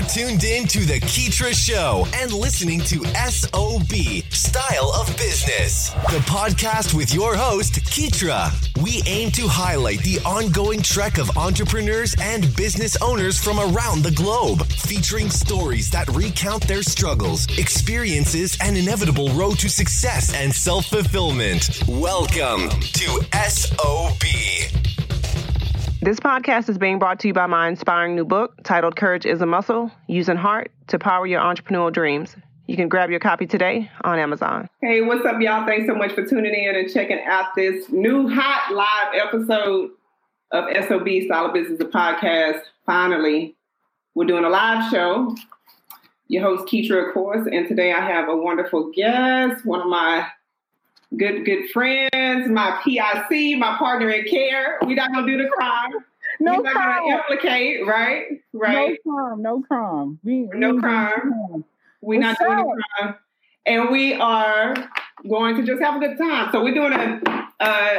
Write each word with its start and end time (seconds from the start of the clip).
You're 0.00 0.08
tuned 0.08 0.44
in 0.44 0.66
to 0.68 0.78
The 0.86 0.98
Keetra 1.00 1.52
Show 1.52 2.06
and 2.14 2.32
listening 2.32 2.80
to 2.84 3.04
SOB 3.30 4.24
Style 4.30 4.92
of 4.98 5.14
Business, 5.18 5.90
the 5.90 6.22
podcast 6.24 6.94
with 6.94 7.12
your 7.12 7.36
host, 7.36 7.74
Keetra. 7.74 8.50
We 8.82 9.02
aim 9.04 9.30
to 9.32 9.46
highlight 9.46 9.98
the 9.98 10.18
ongoing 10.20 10.80
trek 10.80 11.18
of 11.18 11.36
entrepreneurs 11.36 12.16
and 12.18 12.56
business 12.56 12.96
owners 13.02 13.38
from 13.38 13.58
around 13.58 14.02
the 14.02 14.12
globe, 14.12 14.66
featuring 14.68 15.28
stories 15.28 15.90
that 15.90 16.08
recount 16.08 16.66
their 16.66 16.82
struggles, 16.82 17.46
experiences, 17.58 18.56
and 18.62 18.78
inevitable 18.78 19.28
road 19.34 19.58
to 19.58 19.68
success 19.68 20.32
and 20.32 20.50
self 20.54 20.86
fulfillment. 20.86 21.82
Welcome 21.86 22.70
to 22.70 23.20
SOB. 23.50 25.09
This 26.02 26.18
podcast 26.18 26.70
is 26.70 26.78
being 26.78 26.98
brought 26.98 27.20
to 27.20 27.28
you 27.28 27.34
by 27.34 27.44
my 27.44 27.68
inspiring 27.68 28.16
new 28.16 28.24
book 28.24 28.54
titled 28.64 28.96
Courage 28.96 29.26
is 29.26 29.42
a 29.42 29.46
Muscle 29.46 29.90
Using 30.06 30.38
Heart 30.38 30.72
to 30.86 30.98
Power 30.98 31.26
Your 31.26 31.42
Entrepreneurial 31.42 31.92
Dreams. 31.92 32.34
You 32.66 32.76
can 32.76 32.88
grab 32.88 33.10
your 33.10 33.20
copy 33.20 33.46
today 33.46 33.90
on 34.02 34.18
Amazon. 34.18 34.66
Hey, 34.80 35.02
what's 35.02 35.26
up, 35.26 35.38
y'all? 35.42 35.66
Thanks 35.66 35.86
so 35.86 35.94
much 35.94 36.12
for 36.12 36.24
tuning 36.24 36.54
in 36.54 36.74
and 36.74 36.90
checking 36.90 37.20
out 37.26 37.54
this 37.54 37.90
new 37.90 38.30
hot 38.30 38.72
live 38.72 39.20
episode 39.26 39.90
of 40.52 40.64
SOB 40.88 41.06
Style 41.26 41.44
of 41.44 41.52
Business, 41.52 41.78
the 41.78 41.84
podcast. 41.84 42.62
Finally, 42.86 43.54
we're 44.14 44.24
doing 44.24 44.44
a 44.44 44.48
live 44.48 44.90
show. 44.90 45.36
Your 46.28 46.44
host, 46.44 46.66
Keetra, 46.66 47.08
of 47.08 47.12
course, 47.12 47.46
and 47.46 47.68
today 47.68 47.92
I 47.92 48.00
have 48.00 48.26
a 48.30 48.36
wonderful 48.36 48.90
guest, 48.96 49.66
one 49.66 49.82
of 49.82 49.86
my 49.88 50.26
good 51.16 51.44
good 51.44 51.68
friends, 51.70 52.48
my 52.48 52.80
PIC, 52.84 53.58
my 53.58 53.76
partner 53.78 54.10
in 54.10 54.24
care. 54.24 54.78
We're 54.82 54.94
not 54.96 55.12
gonna 55.12 55.26
do 55.26 55.36
the 55.42 55.48
crime. 55.48 55.92
No 56.38 56.56
We're 56.56 56.62
not 56.62 56.72
crime. 56.72 57.02
gonna 57.02 57.16
implicate, 57.18 57.86
right? 57.86 58.24
Right. 58.52 58.98
No 59.04 59.12
crime. 59.12 59.42
No 59.42 59.60
crime. 59.62 60.18
We, 60.22 60.48
No 60.54 60.74
we- 60.74 60.80
crime. 60.80 61.64
We're 62.02 62.20
not 62.20 62.38
doing 62.38 62.56
the 62.56 62.82
crime. 62.98 63.14
And 63.66 63.90
we 63.90 64.14
are 64.14 64.74
going 65.28 65.56
to 65.56 65.62
just 65.62 65.82
have 65.82 65.96
a 65.96 65.98
good 65.98 66.16
time. 66.16 66.48
So 66.50 66.62
we're 66.64 66.72
doing 66.74 66.92
a 66.94 67.20
uh 67.60 67.98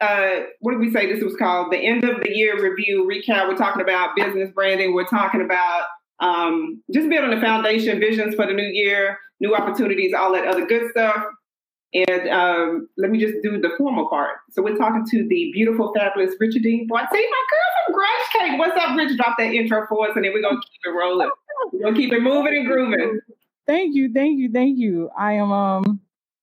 uh 0.00 0.30
what 0.60 0.72
did 0.72 0.80
we 0.80 0.90
say 0.92 1.12
this 1.12 1.22
was 1.22 1.36
called? 1.36 1.70
The 1.72 1.78
end 1.78 2.02
of 2.04 2.20
the 2.20 2.30
year 2.36 2.60
review 2.60 3.08
recap. 3.08 3.48
We're 3.48 3.56
talking 3.56 3.82
about 3.82 4.16
business 4.16 4.50
branding. 4.52 4.92
We're 4.94 5.06
talking 5.06 5.40
about 5.40 5.84
um 6.18 6.82
just 6.92 7.08
building 7.08 7.30
the 7.30 7.40
foundation, 7.40 8.00
visions 8.00 8.34
for 8.34 8.44
the 8.46 8.52
new 8.54 8.66
year, 8.66 9.18
new 9.38 9.54
opportunities, 9.54 10.12
all 10.14 10.32
that 10.32 10.46
other 10.48 10.66
good 10.66 10.90
stuff. 10.90 11.22
And 11.94 12.28
um, 12.28 12.88
let 12.98 13.10
me 13.10 13.18
just 13.18 13.42
do 13.42 13.58
the 13.60 13.70
formal 13.78 14.08
part. 14.08 14.36
So 14.50 14.62
we're 14.62 14.76
talking 14.76 15.06
to 15.10 15.26
the 15.26 15.50
beautiful, 15.54 15.92
fabulous 15.94 16.34
Richardine 16.38 16.86
Bartee. 16.86 17.08
See, 17.12 17.28
my 17.30 17.44
girl 17.50 17.68
from 17.86 17.94
Grungecake. 17.94 18.58
What's 18.58 18.76
up, 18.76 18.96
Rich? 18.96 19.16
Drop 19.16 19.36
that 19.38 19.54
intro 19.54 19.86
for 19.88 20.08
us, 20.08 20.14
and 20.14 20.24
then 20.24 20.32
we're 20.34 20.42
gonna 20.42 20.60
keep 20.60 20.80
it 20.84 20.90
rolling. 20.90 21.30
We're 21.72 21.84
gonna 21.84 21.96
keep 21.96 22.12
it 22.12 22.20
moving 22.20 22.56
and 22.58 22.66
grooving. 22.66 23.20
Thank 23.66 23.94
you. 23.94 24.12
Thank 24.12 24.38
you. 24.38 24.50
Thank 24.52 24.78
you. 24.78 25.10
I 25.18 25.32
am 25.34 25.50
um 25.50 26.00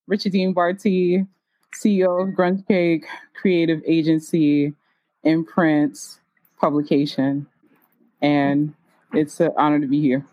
Richardine 0.08 0.54
Bartee, 0.54 1.28
CEO 1.76 2.28
of 2.28 2.36
Grungecake 2.36 3.04
Creative 3.36 3.82
Agency, 3.86 4.74
imprints, 5.24 6.20
publication, 6.60 7.46
and 8.22 8.74
it's 9.14 9.40
an 9.40 9.52
honor 9.58 9.80
to 9.80 9.88
be 9.88 10.02
here. 10.02 10.26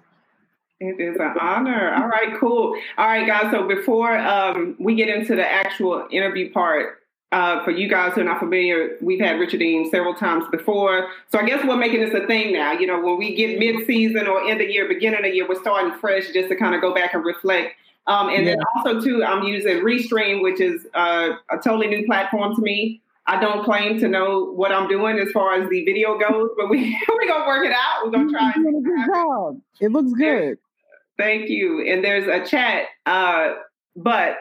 It 0.82 1.00
is 1.00 1.16
an 1.16 1.34
honor. 1.40 1.94
All 1.94 2.08
right, 2.08 2.36
cool. 2.40 2.76
All 2.98 3.06
right, 3.06 3.24
guys. 3.24 3.52
So 3.52 3.68
before 3.68 4.18
um, 4.18 4.74
we 4.80 4.96
get 4.96 5.08
into 5.08 5.36
the 5.36 5.48
actual 5.48 6.08
interview 6.10 6.52
part, 6.52 6.98
uh, 7.30 7.64
for 7.64 7.70
you 7.70 7.88
guys 7.88 8.12
who 8.14 8.20
are 8.20 8.24
not 8.24 8.40
familiar, 8.40 8.96
we've 9.00 9.20
had 9.20 9.38
Richardine 9.38 9.88
several 9.90 10.12
times 10.12 10.44
before. 10.50 11.08
So 11.30 11.38
I 11.38 11.46
guess 11.46 11.64
we're 11.64 11.76
making 11.76 12.00
this 12.00 12.12
a 12.12 12.26
thing 12.26 12.52
now. 12.52 12.72
You 12.72 12.88
know, 12.88 13.00
when 13.00 13.16
we 13.16 13.34
get 13.34 13.58
mid-season 13.58 14.26
or 14.26 14.46
end 14.46 14.60
of 14.60 14.68
year, 14.68 14.86
beginning 14.88 15.20
of 15.20 15.24
the 15.24 15.30
year, 15.30 15.48
we're 15.48 15.60
starting 15.60 15.98
fresh 15.98 16.30
just 16.32 16.48
to 16.48 16.56
kind 16.56 16.74
of 16.74 16.80
go 16.80 16.92
back 16.92 17.14
and 17.14 17.24
reflect. 17.24 17.74
Um, 18.08 18.28
and 18.28 18.46
then 18.46 18.58
also 18.74 19.00
too, 19.00 19.24
I'm 19.24 19.44
using 19.44 19.78
Restream, 19.78 20.42
which 20.42 20.60
is 20.60 20.86
uh, 20.94 21.30
a 21.50 21.56
totally 21.58 21.86
new 21.86 22.04
platform 22.04 22.56
to 22.56 22.60
me. 22.60 23.00
I 23.26 23.40
don't 23.40 23.64
claim 23.64 24.00
to 24.00 24.08
know 24.08 24.46
what 24.52 24.72
I'm 24.72 24.88
doing 24.88 25.18
as 25.18 25.30
far 25.30 25.54
as 25.54 25.70
the 25.70 25.84
video 25.84 26.18
goes, 26.18 26.50
but 26.56 26.68
we 26.68 26.78
we 27.18 27.28
gonna 27.28 27.46
work 27.46 27.64
it 27.64 27.72
out. 27.72 28.04
We're 28.04 28.10
gonna 28.10 28.30
try. 28.30 28.52
Doing 28.52 28.76
a 28.76 28.80
good 28.80 29.06
job. 29.06 29.60
It 29.80 29.92
looks 29.92 30.12
good. 30.12 30.58
Thank 31.22 31.48
you. 31.48 31.86
And 31.86 32.04
there's 32.04 32.26
a 32.26 32.44
chat, 32.44 32.86
uh, 33.06 33.54
but 33.94 34.36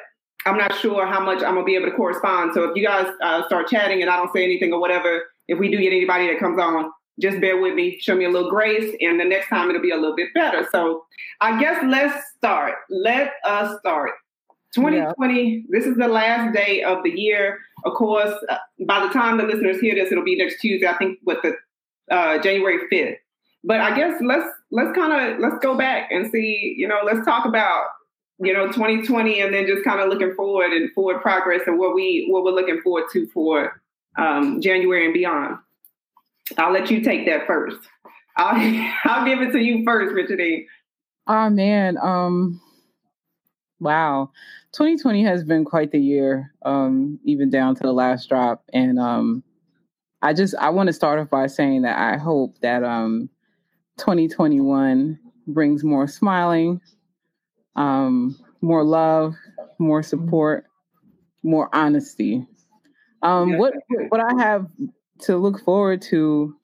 I'm 0.45 0.57
not 0.57 0.73
sure 0.75 1.05
how 1.05 1.23
much 1.23 1.43
I'm 1.43 1.53
gonna 1.53 1.63
be 1.63 1.75
able 1.75 1.91
to 1.91 1.95
correspond. 1.95 2.53
So 2.55 2.63
if 2.63 2.75
you 2.75 2.85
guys 2.85 3.07
uh, 3.23 3.45
start 3.45 3.67
chatting 3.67 4.01
and 4.01 4.09
I 4.09 4.17
don't 4.17 4.33
say 4.33 4.43
anything 4.43 4.73
or 4.73 4.79
whatever, 4.79 5.23
if 5.47 5.59
we 5.59 5.69
do 5.69 5.77
get 5.77 5.93
anybody 5.93 6.27
that 6.27 6.39
comes 6.39 6.59
on, 6.59 6.91
just 7.19 7.39
bear 7.39 7.61
with 7.61 7.75
me, 7.75 7.99
show 7.99 8.15
me 8.15 8.25
a 8.25 8.29
little 8.29 8.49
grace, 8.49 8.95
and 8.99 9.19
the 9.19 9.25
next 9.25 9.49
time 9.49 9.69
it'll 9.69 9.81
be 9.81 9.91
a 9.91 9.95
little 9.95 10.15
bit 10.15 10.33
better. 10.33 10.67
So 10.71 11.03
I 11.39 11.59
guess 11.59 11.83
let's 11.85 12.15
start. 12.37 12.73
Let 12.89 13.33
us 13.45 13.77
start. 13.79 14.11
2020. 14.73 15.65
This 15.69 15.85
is 15.85 15.97
the 15.97 16.07
last 16.07 16.55
day 16.55 16.81
of 16.81 17.03
the 17.03 17.11
year. 17.11 17.59
Of 17.85 17.93
course, 17.93 18.33
uh, 18.49 18.57
by 18.87 19.05
the 19.05 19.13
time 19.13 19.37
the 19.37 19.43
listeners 19.43 19.79
hear 19.79 19.93
this, 19.93 20.11
it'll 20.11 20.23
be 20.23 20.37
next 20.37 20.61
Tuesday. 20.61 20.87
I 20.87 20.97
think 20.97 21.19
with 21.25 21.39
the 21.43 21.53
uh, 22.09 22.41
January 22.41 22.79
5th. 22.91 23.17
But 23.63 23.79
I 23.79 23.95
guess 23.95 24.19
let's 24.21 24.47
let's 24.71 24.95
kind 24.95 25.33
of 25.33 25.39
let's 25.39 25.59
go 25.61 25.77
back 25.77 26.09
and 26.11 26.31
see. 26.31 26.75
You 26.77 26.87
know, 26.87 26.99
let's 27.05 27.25
talk 27.25 27.45
about 27.45 27.85
you 28.39 28.53
know 28.53 28.67
2020 28.67 29.41
and 29.41 29.53
then 29.53 29.67
just 29.67 29.83
kind 29.83 29.99
of 29.99 30.09
looking 30.09 30.33
forward 30.35 30.71
and 30.71 30.91
forward 30.93 31.21
progress 31.21 31.61
and 31.67 31.77
what 31.77 31.93
we 31.93 32.27
what 32.29 32.43
we're 32.43 32.51
looking 32.51 32.81
forward 32.81 33.05
to 33.13 33.27
for 33.27 33.81
um, 34.17 34.59
January 34.61 35.05
and 35.05 35.13
beyond. 35.13 35.57
I'll 36.57 36.73
let 36.73 36.89
you 36.91 37.01
take 37.01 37.25
that 37.27 37.47
first. 37.47 37.79
I'll 38.37 38.89
I'll 39.05 39.25
give 39.25 39.41
it 39.41 39.51
to 39.51 39.59
you 39.59 39.83
first, 39.85 40.13
Richard. 40.13 40.39
E. 40.39 40.67
Oh 41.27 41.49
man, 41.49 41.97
um 42.01 42.59
wow. 43.79 44.31
2020 44.73 45.23
has 45.23 45.43
been 45.43 45.65
quite 45.65 45.91
the 45.91 45.99
year, 45.99 46.53
um, 46.63 47.19
even 47.25 47.49
down 47.49 47.75
to 47.75 47.83
the 47.83 47.91
last 47.91 48.29
drop. 48.29 48.63
And 48.73 48.99
um 48.99 49.43
I 50.21 50.33
just 50.33 50.55
I 50.55 50.69
want 50.69 50.87
to 50.87 50.93
start 50.93 51.19
off 51.19 51.29
by 51.29 51.47
saying 51.47 51.83
that 51.83 51.97
I 51.97 52.17
hope 52.17 52.59
that 52.61 52.83
um 52.83 53.29
2021 54.01 55.19
brings 55.45 55.83
more 55.83 56.07
smiling, 56.07 56.81
um, 57.75 58.35
more 58.61 58.83
love, 58.83 59.35
more 59.77 60.01
support, 60.01 60.65
more 61.43 61.69
honesty. 61.71 62.45
Um, 63.21 63.59
what 63.59 63.75
what 64.09 64.19
I 64.19 64.41
have 64.41 64.65
to 65.21 65.37
look 65.37 65.63
forward 65.63 66.01
to 66.03 66.55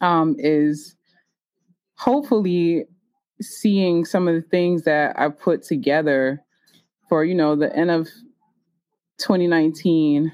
um, 0.00 0.34
is 0.36 0.96
hopefully 1.94 2.86
seeing 3.40 4.04
some 4.04 4.26
of 4.26 4.34
the 4.34 4.48
things 4.48 4.82
that 4.82 5.16
I 5.16 5.28
put 5.28 5.62
together 5.62 6.42
for 7.08 7.24
you 7.24 7.36
know 7.36 7.54
the 7.54 7.74
end 7.76 7.92
of 7.92 8.08
2019 9.18 10.32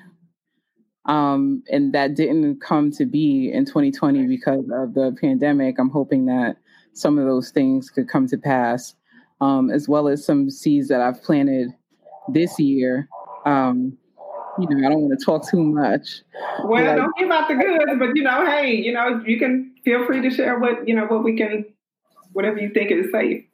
um, 1.10 1.64
and 1.72 1.92
that 1.92 2.14
didn't 2.14 2.60
come 2.60 2.92
to 2.92 3.04
be 3.04 3.50
in 3.52 3.64
2020 3.64 4.28
because 4.28 4.64
of 4.72 4.94
the 4.94 5.16
pandemic. 5.20 5.76
I'm 5.80 5.90
hoping 5.90 6.26
that 6.26 6.56
some 6.92 7.18
of 7.18 7.26
those 7.26 7.50
things 7.50 7.90
could 7.90 8.08
come 8.08 8.28
to 8.28 8.38
pass, 8.38 8.94
um, 9.40 9.72
as 9.72 9.88
well 9.88 10.06
as 10.06 10.24
some 10.24 10.48
seeds 10.50 10.86
that 10.86 11.00
I've 11.00 11.20
planted 11.20 11.74
this 12.28 12.60
year. 12.60 13.08
Um, 13.44 13.98
you 14.60 14.68
know, 14.68 14.86
I 14.86 14.90
don't 14.90 15.00
want 15.00 15.18
to 15.18 15.24
talk 15.24 15.50
too 15.50 15.64
much. 15.64 16.22
Well, 16.62 16.84
Like- 16.84 16.96
don't 16.96 17.16
give 17.18 17.30
out 17.30 17.48
the 17.48 17.54
goods, 17.54 17.92
but 17.98 18.14
you 18.14 18.22
know, 18.22 18.46
hey, 18.46 18.72
you 18.72 18.92
know, 18.92 19.20
you 19.26 19.36
can 19.36 19.74
feel 19.84 20.06
free 20.06 20.20
to 20.20 20.30
share 20.30 20.60
what 20.60 20.86
you 20.86 20.94
know 20.94 21.06
what 21.06 21.24
we 21.24 21.36
can, 21.36 21.64
whatever 22.34 22.58
you 22.60 22.70
think 22.70 22.92
is 22.92 23.10
safe. 23.10 23.44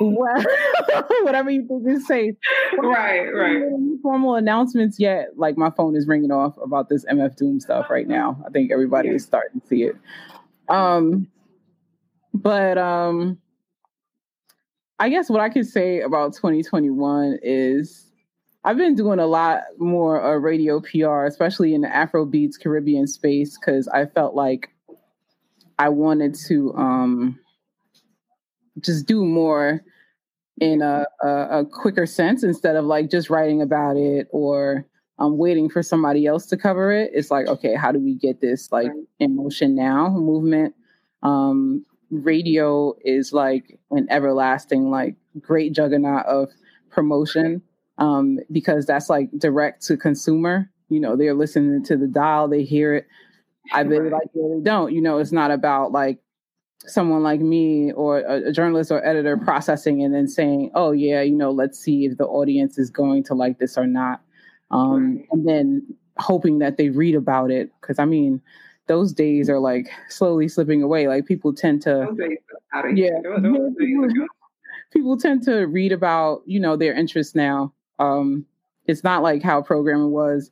Well, 0.00 0.44
whatever 1.24 1.50
you 1.50 1.66
think 1.66 1.86
is 1.88 2.06
safe. 2.06 2.36
Right, 2.78 3.28
right. 3.28 3.62
Formal 4.06 4.36
announcements 4.36 5.00
yet? 5.00 5.30
Like 5.36 5.58
my 5.58 5.68
phone 5.68 5.96
is 5.96 6.06
ringing 6.06 6.30
off 6.30 6.56
about 6.62 6.88
this 6.88 7.04
MF 7.06 7.34
Doom 7.34 7.58
stuff 7.58 7.90
right 7.90 8.06
now. 8.06 8.40
I 8.46 8.50
think 8.50 8.70
everybody 8.70 9.08
is 9.08 9.24
starting 9.24 9.60
to 9.60 9.66
see 9.66 9.82
it. 9.82 9.96
Um, 10.68 11.26
but 12.32 12.78
um, 12.78 13.36
I 15.00 15.08
guess 15.08 15.28
what 15.28 15.40
I 15.40 15.48
could 15.48 15.66
say 15.66 16.02
about 16.02 16.34
2021 16.34 17.40
is 17.42 18.12
I've 18.62 18.76
been 18.76 18.94
doing 18.94 19.18
a 19.18 19.26
lot 19.26 19.62
more 19.78 20.24
uh, 20.24 20.36
radio 20.36 20.80
PR, 20.80 21.24
especially 21.24 21.74
in 21.74 21.80
the 21.80 21.88
Afrobeats 21.88 22.62
Caribbean 22.62 23.08
space, 23.08 23.58
because 23.58 23.88
I 23.88 24.06
felt 24.06 24.36
like 24.36 24.70
I 25.80 25.88
wanted 25.88 26.36
to 26.46 26.72
um, 26.76 27.40
just 28.78 29.06
do 29.06 29.24
more 29.24 29.82
in 30.60 30.82
a, 30.82 31.04
a, 31.22 31.60
a 31.60 31.66
quicker 31.66 32.06
sense 32.06 32.42
instead 32.42 32.76
of 32.76 32.84
like 32.84 33.10
just 33.10 33.30
writing 33.30 33.60
about 33.62 33.96
it 33.96 34.26
or 34.30 34.86
um, 35.18 35.38
waiting 35.38 35.68
for 35.68 35.82
somebody 35.82 36.26
else 36.26 36.46
to 36.46 36.56
cover 36.56 36.92
it. 36.92 37.10
It's 37.14 37.30
like, 37.30 37.46
okay, 37.46 37.74
how 37.74 37.92
do 37.92 37.98
we 37.98 38.14
get 38.14 38.40
this 38.40 38.70
like 38.72 38.90
in 39.18 39.36
motion 39.36 39.74
now 39.74 40.08
movement? 40.10 40.74
Um, 41.22 41.84
radio 42.10 42.94
is 43.04 43.32
like 43.32 43.78
an 43.90 44.06
everlasting, 44.10 44.90
like 44.90 45.16
great 45.40 45.72
juggernaut 45.72 46.24
of 46.26 46.50
promotion 46.90 47.62
um, 47.98 48.38
because 48.52 48.86
that's 48.86 49.08
like 49.10 49.30
direct 49.38 49.84
to 49.86 49.96
consumer. 49.96 50.70
You 50.88 51.00
know, 51.00 51.16
they're 51.16 51.34
listening 51.34 51.82
to 51.84 51.96
the 51.96 52.06
dial, 52.06 52.48
they 52.48 52.62
hear 52.62 52.94
it. 52.94 53.06
I 53.72 53.82
bet 53.82 54.02
Right. 54.02 54.12
like 54.12 54.28
it 54.34 54.38
or 54.38 54.56
they 54.56 54.62
don't. 54.62 54.92
You 54.92 55.00
know, 55.00 55.18
it's 55.18 55.32
not 55.32 55.50
about 55.50 55.90
like 55.92 56.18
someone 56.80 57.22
like 57.22 57.40
me 57.40 57.92
or 57.92 58.18
a, 58.18 58.52
journalist 58.52 58.90
or 58.90 59.04
editor 59.06 59.36
processing 59.36 60.02
and 60.02 60.14
then 60.14 60.28
saying, 60.28 60.70
"Oh 60.74 60.92
yeah, 60.92 61.22
you 61.22 61.34
know, 61.34 61.50
let's 61.50 61.78
see 61.78 62.04
if 62.04 62.16
the 62.18 62.26
audience 62.26 62.78
is 62.78 62.90
going 62.90 63.24
to 63.24 63.34
like 63.34 63.58
this 63.58 63.76
or 63.76 63.86
not," 63.86 64.20
um, 64.70 65.16
right. 65.16 65.26
and 65.32 65.48
then 65.48 65.94
hoping 66.18 66.58
that 66.58 66.76
they 66.76 66.90
read 66.90 67.14
about 67.14 67.50
it. 67.50 67.70
Because 67.80 67.98
I 67.98 68.04
mean, 68.04 68.40
those 68.86 69.12
days 69.12 69.48
are 69.48 69.58
like 69.58 69.88
slowly 70.08 70.48
slipping 70.48 70.82
away. 70.82 71.08
Like 71.08 71.26
people 71.26 71.54
tend 71.54 71.82
to, 71.82 72.14
yeah, 72.94 73.20
people 74.92 75.16
tend 75.16 75.42
to 75.44 75.66
read 75.66 75.92
about 75.92 76.42
you 76.46 76.60
know 76.60 76.76
their 76.76 76.94
interests 76.94 77.34
now. 77.34 77.72
Um, 77.98 78.46
it's 78.86 79.02
not 79.02 79.22
like 79.22 79.42
how 79.42 79.62
programming 79.62 80.10
was 80.10 80.50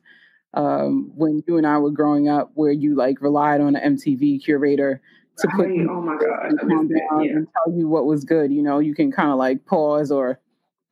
um, 0.55 1.11
when 1.15 1.43
you 1.47 1.57
and 1.57 1.67
I 1.67 1.77
were 1.77 1.91
growing 1.91 2.27
up, 2.27 2.51
where 2.55 2.71
you 2.71 2.95
like 2.95 3.21
relied 3.21 3.61
on 3.61 3.75
an 3.75 3.95
MTV 3.95 4.43
curator 4.43 5.01
to 5.37 5.47
put 5.55 5.67
right. 5.67 5.87
oh 5.89 6.01
my 6.01 6.15
god 6.15 6.57
down 6.67 6.89
yeah. 7.23 7.31
and 7.31 7.47
tell 7.53 7.73
you 7.73 7.87
what 7.87 8.05
was 8.05 8.23
good. 8.23 8.51
You 8.51 8.61
know, 8.61 8.79
you 8.79 8.95
can 8.95 9.11
kind 9.11 9.31
of 9.31 9.37
like 9.37 9.65
pause 9.65 10.11
or 10.11 10.39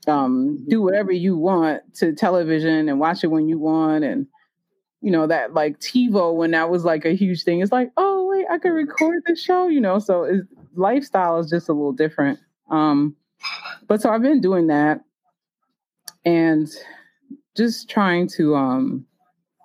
um, 0.07 0.66
do 0.68 0.78
mm-hmm. 0.78 0.86
whatever 0.86 1.12
you 1.12 1.38
want 1.38 1.81
to 1.95 2.13
television 2.13 2.90
and 2.90 3.00
watch 3.00 3.24
it 3.24 3.28
when 3.28 3.48
you 3.48 3.57
want 3.57 4.04
and 4.04 4.28
you 5.01 5.12
know 5.12 5.28
that 5.28 5.54
like 5.54 5.80
TiVo 5.80 6.36
when 6.36 6.51
that 6.51 6.69
was 6.69 6.84
like 6.86 7.06
a 7.06 7.16
huge 7.16 7.44
thing. 7.44 7.62
It's 7.62 7.72
like, 7.72 7.92
oh 7.98 8.30
wait, 8.30 8.45
I 8.50 8.57
can 8.57 8.72
record 8.72 9.24
the 9.25 9.36
show, 9.36 9.68
you 9.68 9.81
know. 9.81 10.00
So 10.00 10.42
lifestyle 10.75 11.39
is 11.39 11.50
just 11.50 11.69
a 11.69 11.74
little 11.74 11.94
different. 11.94 12.39
Um, 12.69 13.16
but 13.88 14.01
so 14.01 14.10
I've 14.10 14.22
been 14.22 14.42
doing 14.42 14.68
that 14.68 15.01
and 16.25 16.69
just 17.56 17.89
trying 17.89 18.28
to 18.30 18.56
um, 18.56 19.06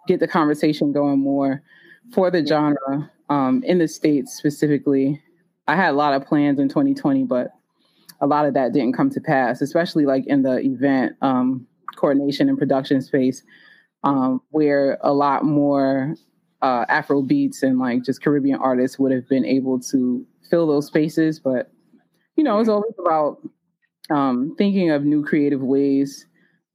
get 0.06 0.20
the 0.20 0.28
conversation 0.28 0.92
going 0.92 1.20
more 1.20 1.62
for 2.12 2.30
the 2.30 2.44
genre 2.44 3.10
um, 3.28 3.62
in 3.64 3.78
the 3.78 3.88
states 3.88 4.36
specifically. 4.36 5.22
I 5.66 5.76
had 5.76 5.90
a 5.90 5.96
lot 5.96 6.14
of 6.14 6.26
plans 6.26 6.58
in 6.58 6.68
2020, 6.68 7.24
but 7.24 7.48
a 8.20 8.26
lot 8.26 8.46
of 8.46 8.54
that 8.54 8.72
didn't 8.72 8.94
come 8.94 9.10
to 9.10 9.20
pass, 9.20 9.60
especially 9.60 10.06
like 10.06 10.26
in 10.26 10.42
the 10.42 10.58
event 10.60 11.12
um, 11.22 11.66
coordination 11.96 12.48
and 12.48 12.58
production 12.58 13.00
space, 13.00 13.42
um, 14.02 14.40
where 14.50 14.98
a 15.02 15.12
lot 15.12 15.44
more 15.44 16.14
uh, 16.62 16.84
Afro 16.88 17.22
beats 17.22 17.62
and 17.62 17.78
like 17.78 18.04
just 18.04 18.22
Caribbean 18.22 18.58
artists 18.58 18.98
would 18.98 19.12
have 19.12 19.28
been 19.28 19.44
able 19.44 19.78
to 19.80 20.26
fill 20.50 20.66
those 20.66 20.86
spaces. 20.86 21.38
But 21.38 21.70
you 22.36 22.44
know, 22.44 22.60
it's 22.60 22.68
always 22.68 22.94
about 22.98 23.38
um, 24.10 24.54
thinking 24.56 24.90
of 24.90 25.04
new 25.04 25.24
creative 25.24 25.60
ways 25.60 26.26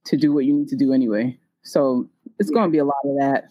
to 0.06 0.16
do 0.16 0.32
what 0.32 0.44
you 0.44 0.54
need 0.54 0.68
to 0.68 0.76
do 0.76 0.92
anyway. 0.92 1.38
So 1.62 2.08
it's 2.38 2.50
going 2.50 2.66
to 2.66 2.72
be 2.72 2.78
a 2.78 2.84
lot 2.84 2.96
of 3.04 3.16
that. 3.18 3.44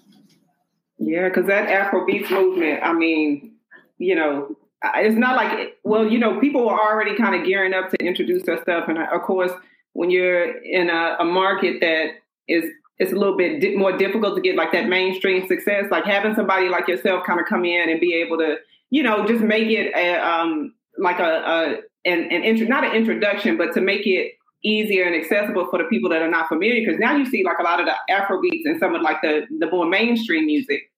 Yeah, 1.06 1.28
because 1.28 1.48
that 1.48 1.68
Afrobeats 1.68 2.30
movement, 2.32 2.82
I 2.84 2.94
mean, 2.94 3.56
you 3.98 4.16
know, 4.16 4.56
it's 4.96 5.18
not 5.18 5.36
like, 5.36 5.78
well, 5.84 6.08
you 6.08 6.18
know, 6.18 6.40
people 6.40 6.70
are 6.70 6.80
already 6.80 7.16
kind 7.16 7.36
of 7.36 7.46
gearing 7.46 7.74
up 7.74 7.90
to 7.90 7.98
introduce 8.06 8.44
their 8.44 8.62
stuff. 8.62 8.88
And 8.88 8.98
of 8.98 9.22
course, 9.22 9.52
when 9.94 10.10
you're 10.10 10.58
in 10.64 10.90
a, 10.90 11.18
a 11.20 11.26
market 11.26 11.80
that 11.82 12.12
is 12.48 12.66
it's 13.00 13.12
a 13.12 13.16
little 13.16 13.36
bit 13.36 13.60
di- 13.60 13.76
more 13.76 13.98
difficult 13.98 14.36
to 14.36 14.42
get 14.42 14.56
like 14.56 14.72
that 14.72 14.88
mainstream 14.88 15.48
success. 15.48 15.86
Like 15.90 16.06
having 16.06 16.36
somebody 16.36 16.70
like 16.70 16.88
yourself 16.88 17.26
kind 17.26 17.40
of 17.40 17.46
come 17.48 17.66
in 17.66 17.90
and 17.90 18.00
be 18.00 18.14
able 18.14 18.38
to, 18.38 18.58
you 18.92 19.04
know, 19.04 19.26
just 19.26 19.44
make 19.44 19.68
it 19.68 19.94
a, 19.96 20.16
um, 20.18 20.74
like 20.98 21.20
a, 21.20 21.24
a 21.24 22.10
an, 22.10 22.24
an 22.32 22.44
intro, 22.44 22.68
not 22.68 22.84
an 22.84 22.92
introduction, 22.94 23.58
but 23.58 23.74
to 23.74 23.82
make 23.82 24.06
it 24.06 24.34
easier 24.64 25.06
and 25.06 25.16
accessible 25.16 25.68
for 25.70 25.80
the 25.80 25.86
people 25.86 26.10
that 26.10 26.22
are 26.22 26.30
not 26.30 26.48
familiar. 26.48 26.86
Because 26.86 27.00
now 27.00 27.16
you 27.16 27.26
see 27.26 27.44
like 27.44 27.58
a 27.60 27.64
lot 27.64 27.80
of 27.80 27.88
the 27.88 28.14
Afro 28.14 28.40
beats 28.42 28.66
and 28.66 28.80
some 28.80 28.94
of 28.94 29.02
like 29.02 29.22
the 29.22 29.48
the 29.60 29.70
more 29.70 29.86
mainstream 29.86 30.46
music, 30.46 30.92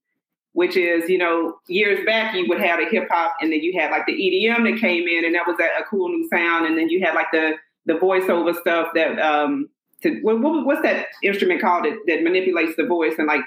which 0.55 0.77
is 0.77 1.09
you 1.09 1.17
know 1.17 1.57
years 1.67 2.03
back 2.05 2.33
you 2.33 2.45
would 2.47 2.61
have 2.61 2.79
a 2.79 2.89
hip 2.89 3.09
hop 3.11 3.35
and 3.41 3.51
then 3.51 3.61
you 3.61 3.77
had 3.77 3.91
like 3.91 4.05
the 4.05 4.13
EDM 4.13 4.63
that 4.63 4.79
came 4.79 5.05
in 5.05 5.25
and 5.25 5.35
that 5.35 5.45
was 5.45 5.57
a, 5.59 5.81
a 5.81 5.83
cool 5.83 6.07
new 6.07 6.27
sound, 6.29 6.65
and 6.65 6.77
then 6.77 6.89
you 6.89 7.03
had 7.05 7.13
like 7.13 7.27
the 7.33 7.55
the 7.85 7.93
voiceover 7.93 8.55
stuff 8.55 8.87
that 8.95 9.19
um 9.19 9.67
to 10.01 10.19
what, 10.21 10.39
what, 10.39 10.65
what's 10.65 10.81
that 10.81 11.07
instrument 11.23 11.61
called 11.61 11.83
that, 11.83 11.97
that 12.07 12.23
manipulates 12.23 12.75
the 12.77 12.85
voice 12.85 13.15
and 13.17 13.27
like 13.27 13.41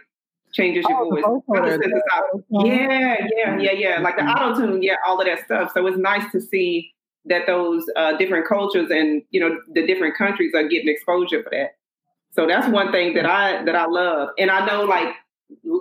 changes 0.53 0.85
your 0.87 1.01
oh, 1.01 1.11
voice. 1.11 1.25
Yeah, 2.51 3.27
yeah, 3.37 3.59
yeah, 3.59 3.73
yeah. 3.73 4.01
Like 4.01 4.17
the 4.17 4.23
mm-hmm. 4.23 4.45
auto 4.45 4.61
tune, 4.61 4.83
yeah, 4.83 4.97
all 5.07 5.19
of 5.19 5.27
that 5.27 5.45
stuff. 5.45 5.73
So 5.73 5.87
it's 5.87 5.99
nice 5.99 6.31
to 6.33 6.41
see 6.41 6.93
that 7.25 7.47
those 7.47 7.85
uh, 7.97 8.17
different 8.19 8.47
cultures 8.47 8.91
and 8.91 9.23
you 9.31 9.41
know 9.41 9.59
the 9.73 9.87
different 9.87 10.17
countries 10.17 10.53
are 10.55 10.69
getting 10.69 10.89
exposure 10.89 11.43
for 11.43 11.51
that. 11.51 11.77
So 12.35 12.47
that's 12.47 12.69
one 12.69 12.93
thing 12.93 13.15
that 13.15 13.25
I 13.25 13.65
that 13.65 13.75
I 13.75 13.87
love, 13.87 14.29
and 14.39 14.51
I 14.51 14.67
know 14.67 14.85
like 14.85 15.15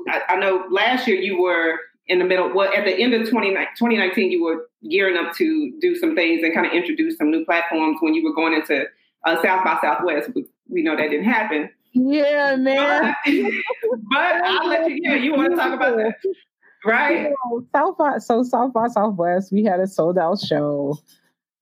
I, 0.07 0.21
I 0.29 0.35
know 0.37 0.65
last 0.69 1.07
year 1.07 1.17
you 1.17 1.41
were 1.41 1.79
in 2.07 2.19
the 2.19 2.25
middle. 2.25 2.53
Well, 2.53 2.71
at 2.73 2.85
the 2.85 2.93
end 2.93 3.13
of 3.13 3.29
20, 3.29 3.49
2019, 3.49 4.31
you 4.31 4.43
were 4.43 4.67
gearing 4.89 5.17
up 5.17 5.35
to 5.35 5.73
do 5.81 5.95
some 5.95 6.15
things 6.15 6.41
and 6.43 6.53
kind 6.53 6.65
of 6.65 6.73
introduce 6.73 7.17
some 7.17 7.31
new 7.31 7.45
platforms 7.45 7.97
when 8.01 8.13
you 8.13 8.23
were 8.23 8.33
going 8.33 8.53
into 8.53 8.85
uh, 9.25 9.41
South 9.41 9.63
by 9.63 9.77
Southwest. 9.81 10.29
We 10.69 10.83
know 10.83 10.95
that 10.95 11.09
didn't 11.09 11.25
happen. 11.25 11.69
Yeah, 11.93 12.55
man. 12.55 13.15
But, 13.25 13.33
but 14.11 14.35
I'll 14.45 14.67
let 14.67 14.89
you. 14.89 14.99
Yeah, 15.01 15.15
you 15.15 15.33
want 15.33 15.51
to 15.51 15.55
talk 15.55 15.73
about 15.73 15.97
that, 15.97 16.15
right? 16.85 17.33
So 17.49 17.65
South 17.75 17.97
by 17.97 18.17
so 18.19 18.43
South 18.43 18.73
by 18.73 18.87
Southwest, 18.87 19.51
we 19.51 19.63
had 19.63 19.79
a 19.79 19.87
sold 19.87 20.17
out 20.17 20.39
show 20.39 20.97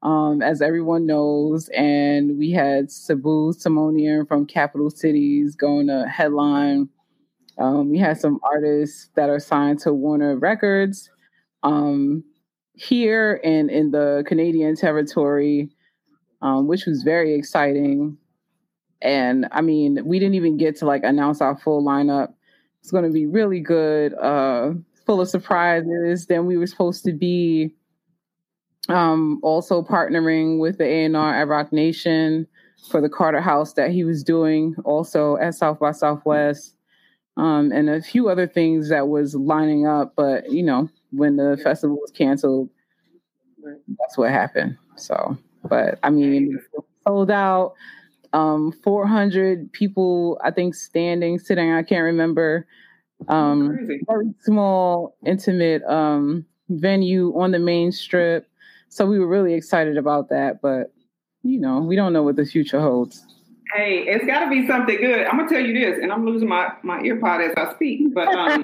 um, 0.06 0.42
as 0.42 0.62
everyone 0.62 1.06
knows. 1.06 1.68
And 1.70 2.38
we 2.38 2.52
had 2.52 2.90
Sebu 2.90 3.54
Simonian 3.54 4.28
from 4.28 4.46
Capital 4.46 4.90
Cities 4.90 5.56
going 5.56 5.88
to 5.88 6.08
headline. 6.08 6.90
Um, 7.58 7.90
we 7.90 7.98
had 7.98 8.20
some 8.20 8.40
artists 8.44 9.10
that 9.16 9.30
are 9.30 9.40
signed 9.40 9.80
to 9.80 9.94
Warner 9.94 10.38
Records 10.38 11.10
um, 11.64 12.24
here 12.74 13.40
and 13.44 13.70
in 13.70 13.92
the 13.92 14.24
Canadian 14.28 14.76
territory, 14.76 15.70
um, 16.42 16.68
which 16.68 16.86
was 16.86 17.04
very 17.04 17.34
exciting. 17.34 18.18
And 19.02 19.48
I 19.52 19.62
mean, 19.62 20.00
we 20.06 20.20
didn't 20.20 20.36
even 20.36 20.58
get 20.58 20.78
to 20.78 20.86
like 20.86 21.04
announce 21.04 21.42
our 21.42 21.58
full 21.58 21.84
lineup. 21.84 22.34
It's 22.82 22.92
going 22.92 23.06
to 23.06 23.12
be 23.12 23.26
really 23.26 23.62
good, 23.62 24.14
uh, 24.14 24.72
full 25.06 25.22
of 25.22 25.30
surprises. 25.30 26.26
Then 26.26 26.46
we 26.46 26.58
were 26.58 26.68
supposed 26.68 27.04
to 27.06 27.14
be 27.14 27.74
um, 28.90 29.40
also 29.44 29.82
partnering 29.82 30.60
with 30.60 30.78
the 30.78 30.86
A&R 30.86 31.36
at 31.36 31.48
Roc 31.48 31.72
Nation 31.72 32.48
for 32.90 33.02
the 33.02 33.10
Carter 33.10 33.42
House 33.42 33.74
that 33.74 33.92
he 33.92 34.04
was 34.04 34.24
doing 34.24 34.76
also 34.86 35.38
at 35.38 35.56
South 35.56 35.80
by 35.80 35.92
Southwest, 35.92 36.75
um, 37.38 37.72
and 37.72 37.90
a 37.90 38.02
few 38.02 38.30
other 38.30 38.48
things 38.48 38.90
that 38.90 39.08
was 39.08 39.36
lining 39.36 39.88
up. 39.88 40.14
But 40.16 40.52
you 40.52 40.64
know, 40.64 40.90
when 41.12 41.38
the 41.38 41.60
festival 41.64 41.98
was 41.98 42.12
canceled, 42.12 42.70
that's 43.64 44.18
what 44.18 44.32
happened. 44.32 44.78
So, 44.96 45.38
but 45.64 46.00
I 46.04 46.10
mean, 46.10 46.60
sold 47.08 47.32
out. 47.32 47.74
Um, 48.34 48.74
400 48.84 49.72
people, 49.72 50.38
I 50.44 50.52
think, 50.52 50.76
standing, 50.76 51.40
sitting. 51.40 51.72
I 51.72 51.84
can't 51.84 52.04
remember. 52.04 52.68
Um, 53.30 53.88
very 54.08 54.34
small, 54.42 55.16
intimate 55.26 55.84
um, 55.84 56.46
venue 56.70 57.34
on 57.40 57.52
the 57.52 57.60
main 57.60 57.94
strip. 57.94 58.50
So 58.90 59.06
we 59.06 59.20
were 59.20 59.28
really 59.28 59.54
excited 59.54 59.98
about 59.98 60.30
that, 60.30 60.62
but 60.62 60.94
you 61.44 61.60
know, 61.60 61.80
we 61.80 61.96
don't 61.96 62.12
know 62.12 62.24
what 62.24 62.36
the 62.36 62.46
future 62.46 62.82
holds. 62.82 63.24
Hey, 63.74 64.06
it's 64.08 64.26
got 64.26 64.42
to 64.42 64.50
be 64.50 64.68
something 64.68 64.98
good. 64.98 65.26
I'm 65.26 65.38
gonna 65.38 65.50
tell 65.50 65.60
you 65.60 65.74
this, 65.74 66.00
and 66.02 66.12
I'm 66.12 66.26
losing 66.26 66.48
my 66.48 66.74
my 66.84 67.00
earpod 67.00 67.50
as 67.50 67.54
I 67.58 67.74
speak. 67.74 68.14
But 68.14 68.28
um, 68.28 68.64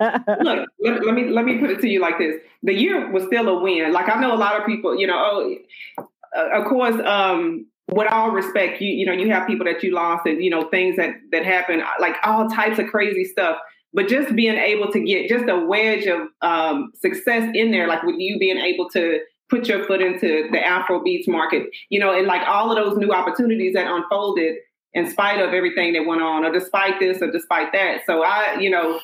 look, 0.40 0.68
let, 0.80 1.04
let, 1.04 1.14
me 1.14 1.28
let 1.28 1.44
me 1.44 1.58
put 1.58 1.70
it 1.70 1.80
to 1.80 1.88
you 1.88 2.00
like 2.00 2.18
this: 2.18 2.36
the 2.62 2.72
year 2.72 3.10
was 3.10 3.24
still 3.24 3.48
a 3.48 3.60
win. 3.60 3.92
Like 3.92 4.08
I 4.08 4.18
know 4.20 4.34
a 4.34 4.38
lot 4.38 4.58
of 4.58 4.66
people, 4.66 4.98
you 4.98 5.06
know, 5.06 5.18
oh, 5.18 6.04
uh, 6.36 6.60
of 6.60 6.66
course, 6.68 6.94
um, 7.04 7.66
with 7.90 8.10
all 8.10 8.30
respect, 8.30 8.80
you 8.80 8.90
you 8.90 9.04
know, 9.04 9.12
you 9.12 9.30
have 9.30 9.46
people 9.46 9.66
that 9.66 9.82
you 9.82 9.92
lost, 9.92 10.26
and 10.26 10.42
you 10.42 10.50
know, 10.50 10.68
things 10.68 10.96
that 10.96 11.16
that 11.32 11.44
happen, 11.44 11.82
like 12.00 12.16
all 12.22 12.48
types 12.48 12.78
of 12.78 12.86
crazy 12.86 13.24
stuff. 13.24 13.58
But 13.92 14.08
just 14.08 14.34
being 14.36 14.56
able 14.56 14.90
to 14.92 15.00
get 15.00 15.28
just 15.28 15.48
a 15.48 15.58
wedge 15.66 16.06
of 16.06 16.28
um, 16.42 16.92
success 16.94 17.50
in 17.54 17.72
there, 17.72 17.88
like 17.88 18.04
with 18.04 18.16
you 18.18 18.38
being 18.38 18.58
able 18.58 18.88
to 18.90 19.18
put 19.50 19.68
your 19.68 19.84
foot 19.84 20.00
into 20.00 20.48
the 20.50 20.64
Afro 20.64 21.02
beats 21.02 21.28
market, 21.28 21.68
you 21.88 21.98
know, 21.98 22.16
and 22.16 22.26
like 22.26 22.46
all 22.46 22.70
of 22.70 22.76
those 22.76 22.96
new 22.96 23.12
opportunities 23.12 23.74
that 23.74 23.86
unfolded 23.86 24.56
in 24.94 25.10
spite 25.10 25.40
of 25.40 25.52
everything 25.52 25.92
that 25.92 26.06
went 26.06 26.22
on, 26.22 26.44
or 26.44 26.52
despite 26.52 26.98
this, 26.98 27.20
or 27.20 27.30
despite 27.30 27.72
that. 27.72 28.02
So 28.06 28.22
I, 28.24 28.58
you 28.58 28.70
know, 28.70 29.00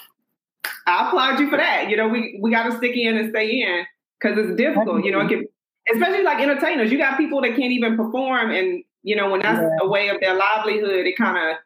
I 0.87 1.09
applaud 1.09 1.41
you 1.41 1.51
for 1.51 1.57
that. 1.57 1.91
You 1.91 1.97
know, 1.97 2.09
we 2.09 2.39
we 2.41 2.51
got 2.51 2.71
to 2.71 2.77
stick 2.77 2.97
in 2.97 3.17
and 3.17 3.31
stay 3.31 3.61
in 3.61 3.85
because 4.21 4.39
it's 4.39 4.57
difficult. 4.57 5.05
You 5.05 5.13
know, 5.13 5.21
it 5.21 5.29
can, 5.29 5.47
especially 5.93 6.23
like 6.23 6.41
entertainers. 6.41 6.91
You 6.91 6.99
got 6.99 7.19
people 7.19 7.41
that 7.43 7.51
can't 7.57 7.73
even 7.73 7.97
perform, 7.97 8.51
and 8.51 8.83
you 9.03 9.17
know, 9.17 9.31
when 9.31 9.41
that's 9.41 9.61
yeah. 9.61 9.79
a 9.83 9.89
way 9.89 10.09
of 10.09 10.21
their 10.21 10.35
livelihood, 10.35 11.07
it 11.07 11.17
kind 11.17 11.37
of 11.37 11.57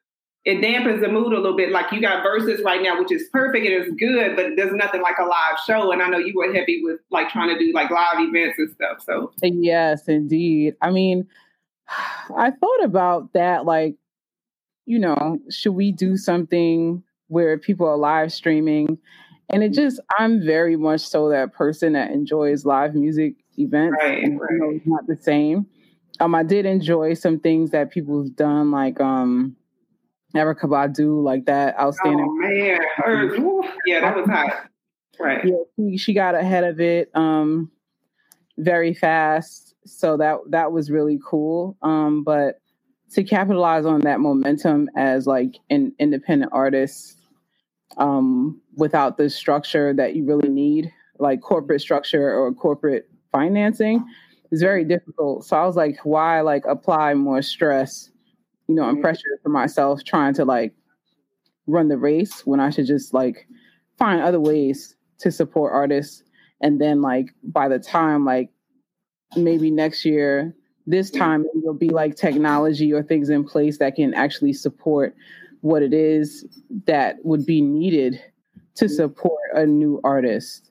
it 0.44 0.62
dampens 0.62 1.02
the 1.02 1.08
mood 1.08 1.32
a 1.32 1.36
little 1.36 1.56
bit. 1.56 1.70
Like 1.70 1.92
you 1.92 2.00
got 2.00 2.22
verses 2.22 2.62
right 2.64 2.82
now, 2.82 2.98
which 2.98 3.12
is 3.12 3.28
perfect 3.30 3.66
and 3.66 3.74
it's 3.74 3.94
good, 4.00 4.36
but 4.36 4.56
there's 4.56 4.72
nothing 4.72 5.02
like 5.02 5.18
a 5.18 5.24
live 5.24 5.58
show. 5.66 5.92
And 5.92 6.02
I 6.02 6.08
know 6.08 6.18
you 6.18 6.32
were 6.34 6.52
heavy 6.52 6.80
with 6.82 6.98
like 7.10 7.28
trying 7.28 7.48
to 7.48 7.58
do 7.58 7.72
like 7.74 7.90
live 7.90 8.20
events 8.20 8.58
and 8.58 8.70
stuff. 8.70 9.02
So 9.04 9.32
yes, 9.42 10.08
indeed. 10.08 10.76
I 10.80 10.90
mean, 10.90 11.26
I 12.36 12.50
thought 12.52 12.84
about 12.84 13.32
that. 13.34 13.66
Like, 13.66 13.96
you 14.86 14.98
know, 14.98 15.38
should 15.50 15.72
we 15.72 15.92
do 15.92 16.16
something 16.16 17.02
where 17.28 17.58
people 17.58 17.86
are 17.86 17.98
live 17.98 18.32
streaming? 18.32 18.98
And 19.50 19.62
it 19.62 19.72
just, 19.72 20.00
I'm 20.16 20.44
very 20.44 20.76
much 20.76 21.00
so 21.00 21.28
that 21.28 21.52
person 21.52 21.92
that 21.92 22.12
enjoys 22.12 22.64
live 22.64 22.94
music, 22.94 23.34
events. 23.58 23.96
Right, 24.00 24.22
and, 24.22 24.40
right. 24.40 24.50
You 24.52 24.58
know, 24.58 24.70
it's 24.70 24.86
not 24.86 25.06
the 25.06 25.18
same. 25.20 25.66
Um, 26.18 26.34
I 26.34 26.44
did 26.44 26.66
enjoy 26.66 27.14
some 27.14 27.40
things 27.40 27.70
that 27.70 27.90
people 27.90 28.22
have 28.22 28.36
done, 28.36 28.70
like 28.70 29.00
um, 29.00 29.56
Erykah 30.34 30.64
Badu, 30.64 31.22
like 31.22 31.46
that 31.46 31.78
outstanding. 31.78 32.26
Oh 32.28 32.34
man, 32.34 33.42
woo, 33.42 33.64
yeah, 33.86 34.00
that 34.00 34.16
was 34.16 34.26
hot. 34.26 34.68
Right. 35.18 35.44
Yeah, 35.44 35.56
she, 35.76 35.96
she 35.98 36.14
got 36.14 36.34
ahead 36.34 36.64
of 36.64 36.80
it 36.80 37.10
um, 37.14 37.70
very 38.58 38.94
fast, 38.94 39.74
so 39.84 40.16
that 40.16 40.38
that 40.48 40.72
was 40.72 40.90
really 40.90 41.18
cool. 41.24 41.76
Um, 41.82 42.22
but 42.24 42.60
to 43.12 43.24
capitalize 43.24 43.84
on 43.84 44.00
that 44.02 44.20
momentum 44.20 44.88
as 44.96 45.26
like 45.26 45.56
an 45.68 45.92
independent 45.98 46.52
artist 46.54 47.16
um, 47.96 48.60
without 48.76 49.16
the 49.16 49.28
structure 49.28 49.92
that 49.92 50.14
you 50.14 50.24
really 50.24 50.48
need, 50.48 50.92
like 51.18 51.40
corporate 51.40 51.80
structure 51.80 52.32
or 52.32 52.54
corporate 52.54 53.10
financing, 53.32 54.04
is 54.52 54.62
very 54.62 54.84
difficult. 54.84 55.44
So 55.44 55.56
I 55.56 55.66
was 55.66 55.76
like, 55.76 55.98
why 56.04 56.40
like 56.40 56.64
apply 56.66 57.14
more 57.14 57.42
stress, 57.42 58.10
you 58.70 58.76
know, 58.76 58.88
and 58.88 58.98
Mhm. 58.98 59.02
pressure 59.02 59.40
for 59.42 59.48
myself 59.48 60.04
trying 60.04 60.32
to 60.34 60.44
like 60.44 60.72
run 61.66 61.88
the 61.88 61.98
race 61.98 62.46
when 62.46 62.60
I 62.60 62.70
should 62.70 62.86
just 62.86 63.12
like 63.12 63.48
find 63.98 64.20
other 64.20 64.40
ways 64.40 64.96
to 65.18 65.32
support 65.32 65.72
artists. 65.72 66.22
And 66.60 66.80
then 66.80 67.02
like 67.02 67.34
by 67.42 67.68
the 67.68 67.80
time 67.80 68.24
like 68.24 68.48
maybe 69.36 69.70
next 69.72 70.04
year, 70.04 70.54
this 70.86 71.10
time 71.10 71.44
there'll 71.54 71.74
be 71.76 71.88
like 71.90 72.14
technology 72.14 72.92
or 72.92 73.02
things 73.02 73.28
in 73.28 73.44
place 73.44 73.78
that 73.78 73.96
can 73.96 74.14
actually 74.14 74.52
support 74.52 75.16
what 75.62 75.82
it 75.82 75.92
is 75.92 76.46
that 76.86 77.16
would 77.24 77.44
be 77.44 77.60
needed 77.60 78.22
to 78.76 78.88
support 78.88 79.40
a 79.54 79.66
new 79.66 80.00
artist. 80.04 80.70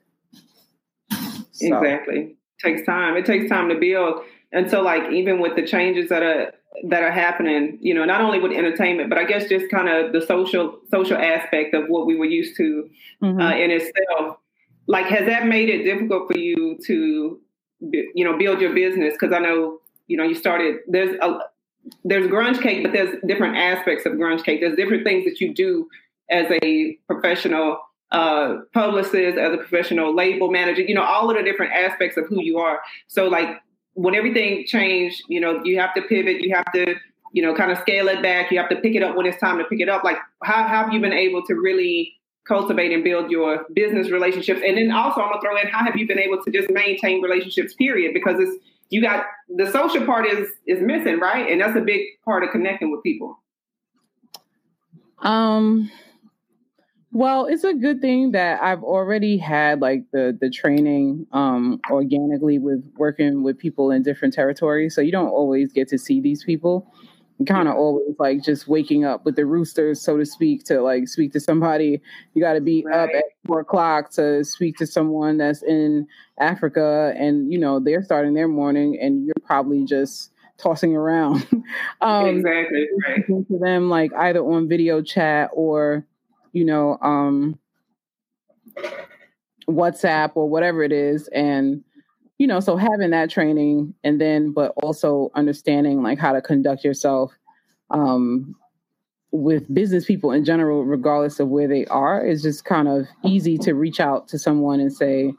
So, 1.51 1.67
Exactly. 1.67 2.37
Takes 2.63 2.85
time. 2.85 3.17
It 3.17 3.25
takes 3.25 3.49
time 3.49 3.67
to 3.69 3.75
build. 3.75 4.23
And 4.53 4.69
so 4.69 4.81
like 4.81 5.11
even 5.11 5.39
with 5.39 5.55
the 5.57 5.65
changes 5.67 6.09
that 6.09 6.23
are 6.23 6.53
that 6.88 7.03
are 7.03 7.12
happening, 7.12 7.77
you 7.81 7.93
know, 7.93 8.05
not 8.05 8.21
only 8.21 8.39
with 8.39 8.51
entertainment, 8.51 9.09
but 9.09 9.17
I 9.17 9.24
guess 9.25 9.48
just 9.50 9.69
kind 9.69 9.89
of 9.89 10.13
the 10.13 10.21
social 10.25 10.79
social 10.89 11.17
aspect 11.17 11.74
of 11.74 11.88
what 11.88 12.05
we 12.05 12.15
were 12.15 12.25
used 12.25 12.55
to 12.57 12.89
mhm. 13.21 13.41
uh, 13.41 13.55
in 13.57 13.71
itself. 13.71 14.38
Like, 14.88 15.05
has 15.07 15.27
that 15.27 15.45
made 15.48 15.69
it 15.69 15.83
difficult 15.83 16.31
for 16.31 16.38
you 16.38 16.77
to, 16.86 17.39
you 17.81 18.25
know, 18.25 18.38
build 18.38 18.59
your 18.59 18.74
business? 18.74 19.13
Because 19.13 19.33
I 19.33 19.39
know, 19.39 19.79
you 20.07 20.17
know, 20.17 20.24
you 20.24 20.36
started. 20.36 20.77
There's 20.88 21.15
a 21.21 21.39
there's 22.03 22.27
Grungecake, 22.27 22.83
but 22.83 22.91
there's 22.91 23.15
different 23.25 23.55
aspects 23.57 24.05
of 24.05 24.13
Grungecake. 24.13 24.59
There's 24.62 24.75
different 24.75 25.03
things 25.03 25.25
that 25.25 25.39
you 25.39 25.53
do 25.53 25.88
as 26.29 26.48
a 26.63 26.98
professional 27.07 27.79
uh, 28.12 28.57
publicist, 28.74 29.38
as 29.38 29.53
a 29.53 29.57
professional 29.57 30.15
label 30.15 30.50
manager. 30.51 30.81
You 30.81 30.95
know, 30.95 31.03
all 31.03 31.29
of 31.29 31.38
the 31.38 31.43
different 31.43 31.74
aspects 31.74 32.17
of 32.17 32.27
who 32.27 32.41
you 32.41 32.57
are. 32.57 32.81
So, 33.07 33.27
like, 33.27 33.62
when 33.99 34.15
everything 34.15 34.65
changed, 34.65 35.23
you 35.27 35.41
know, 35.41 35.61
you 35.65 35.77
have 35.77 35.93
to 35.93 36.01
pivot. 36.01 36.39
You 36.39 36.55
have 36.55 36.71
to, 36.73 36.95
you 37.33 37.41
know, 37.41 37.53
kind 37.53 37.69
of 37.69 37.77
scale 37.79 38.07
it 38.07 38.21
back. 38.21 38.49
You 38.49 38.57
have 38.57 38.69
to 38.69 38.77
pick 38.77 38.95
it 38.95 39.03
up 39.03 39.17
when 39.17 39.25
it's 39.25 39.39
time 39.39 39.57
to 39.57 39.65
pick 39.65 39.81
it 39.81 39.89
up. 39.89 40.05
Like, 40.05 40.15
how, 40.41 40.63
how 40.63 40.85
have 40.85 40.93
you 40.93 41.01
been 41.01 41.11
able 41.11 41.45
to 41.47 41.55
really 41.55 42.13
cultivate 42.47 42.93
and 42.93 43.03
build 43.03 43.29
your 43.29 43.65
business 43.73 44.09
relationships? 44.09 44.61
And 44.65 44.77
then 44.77 44.89
also, 44.91 45.19
I'm 45.19 45.29
gonna 45.29 45.41
throw 45.41 45.57
in 45.57 45.67
how 45.67 45.83
have 45.83 45.97
you 45.97 46.07
been 46.07 46.17
able 46.17 46.41
to 46.41 46.49
just 46.49 46.69
maintain 46.69 47.21
relationships? 47.21 47.73
Period, 47.73 48.13
because 48.13 48.39
it's 48.39 48.63
you 48.89 49.01
got 49.01 49.25
the 49.49 49.69
social 49.69 50.05
part 50.05 50.25
is 50.25 50.47
is 50.65 50.81
missing, 50.81 51.19
right? 51.19 51.51
And 51.51 51.59
that's 51.59 51.75
a 51.75 51.81
big 51.81 52.01
part 52.23 52.45
of 52.45 52.51
connecting 52.51 52.91
with 52.91 53.03
people. 53.03 53.37
Um 55.19 55.91
well, 57.11 57.45
it's 57.45 57.63
a 57.63 57.73
good 57.73 58.01
thing 58.01 58.31
that 58.31 58.61
I've 58.61 58.83
already 58.83 59.37
had 59.37 59.81
like 59.81 60.03
the 60.11 60.37
the 60.39 60.49
training 60.49 61.25
um 61.31 61.79
organically 61.89 62.59
with 62.59 62.83
working 62.97 63.43
with 63.43 63.57
people 63.57 63.91
in 63.91 64.03
different 64.03 64.33
territories. 64.33 64.93
So 64.93 65.01
you 65.01 65.11
don't 65.11 65.29
always 65.29 65.73
get 65.73 65.87
to 65.89 65.97
see 65.97 66.21
these 66.21 66.43
people. 66.43 66.91
You 67.39 67.45
kind 67.45 67.69
of 67.69 67.75
always 67.75 68.15
like 68.19 68.43
just 68.43 68.67
waking 68.67 69.05
up 69.05 69.23
with 69.25 69.37
the 69.37 69.45
roosters, 69.45 70.01
so 70.01 70.17
to 70.17 70.25
speak, 70.25 70.65
to 70.65 70.81
like 70.81 71.07
speak 71.07 71.31
to 71.33 71.39
somebody. 71.39 72.01
You 72.33 72.41
got 72.43 72.53
to 72.53 72.61
be 72.61 72.85
up 72.93 73.09
at 73.15 73.23
four 73.45 73.61
o'clock 73.61 74.11
to 74.11 74.43
speak 74.43 74.75
to 74.77 74.85
someone 74.85 75.37
that's 75.37 75.63
in 75.63 76.05
Africa, 76.37 77.13
and 77.17 77.51
you 77.51 77.57
know 77.57 77.79
they're 77.79 78.03
starting 78.03 78.33
their 78.33 78.49
morning, 78.49 78.99
and 79.01 79.25
you're 79.25 79.35
probably 79.45 79.85
just 79.85 80.31
tossing 80.57 80.95
around. 80.95 81.47
um, 82.01 82.27
exactly. 82.27 82.87
Right. 83.07 83.25
to 83.27 83.59
them 83.59 83.89
like 83.89 84.11
either 84.13 84.41
on 84.41 84.67
video 84.67 85.01
chat 85.01 85.49
or 85.53 86.05
you 86.53 86.65
know 86.65 86.97
um 87.01 87.57
whatsapp 89.67 90.31
or 90.35 90.49
whatever 90.49 90.83
it 90.83 90.91
is 90.91 91.27
and 91.29 91.83
you 92.37 92.47
know 92.47 92.59
so 92.59 92.75
having 92.75 93.11
that 93.11 93.29
training 93.29 93.93
and 94.03 94.19
then 94.19 94.51
but 94.51 94.73
also 94.81 95.29
understanding 95.35 96.01
like 96.01 96.17
how 96.17 96.33
to 96.33 96.41
conduct 96.41 96.83
yourself 96.83 97.31
um 97.91 98.55
with 99.31 99.71
business 99.71 100.05
people 100.05 100.31
in 100.31 100.43
general 100.43 100.83
regardless 100.83 101.39
of 101.39 101.49
where 101.49 101.67
they 101.67 101.85
are 101.85 102.25
is 102.25 102.41
just 102.41 102.65
kind 102.65 102.87
of 102.87 103.05
easy 103.23 103.57
to 103.59 103.73
reach 103.73 103.99
out 103.99 104.27
to 104.27 104.39
someone 104.39 104.79
and 104.79 104.91
say 104.91 105.31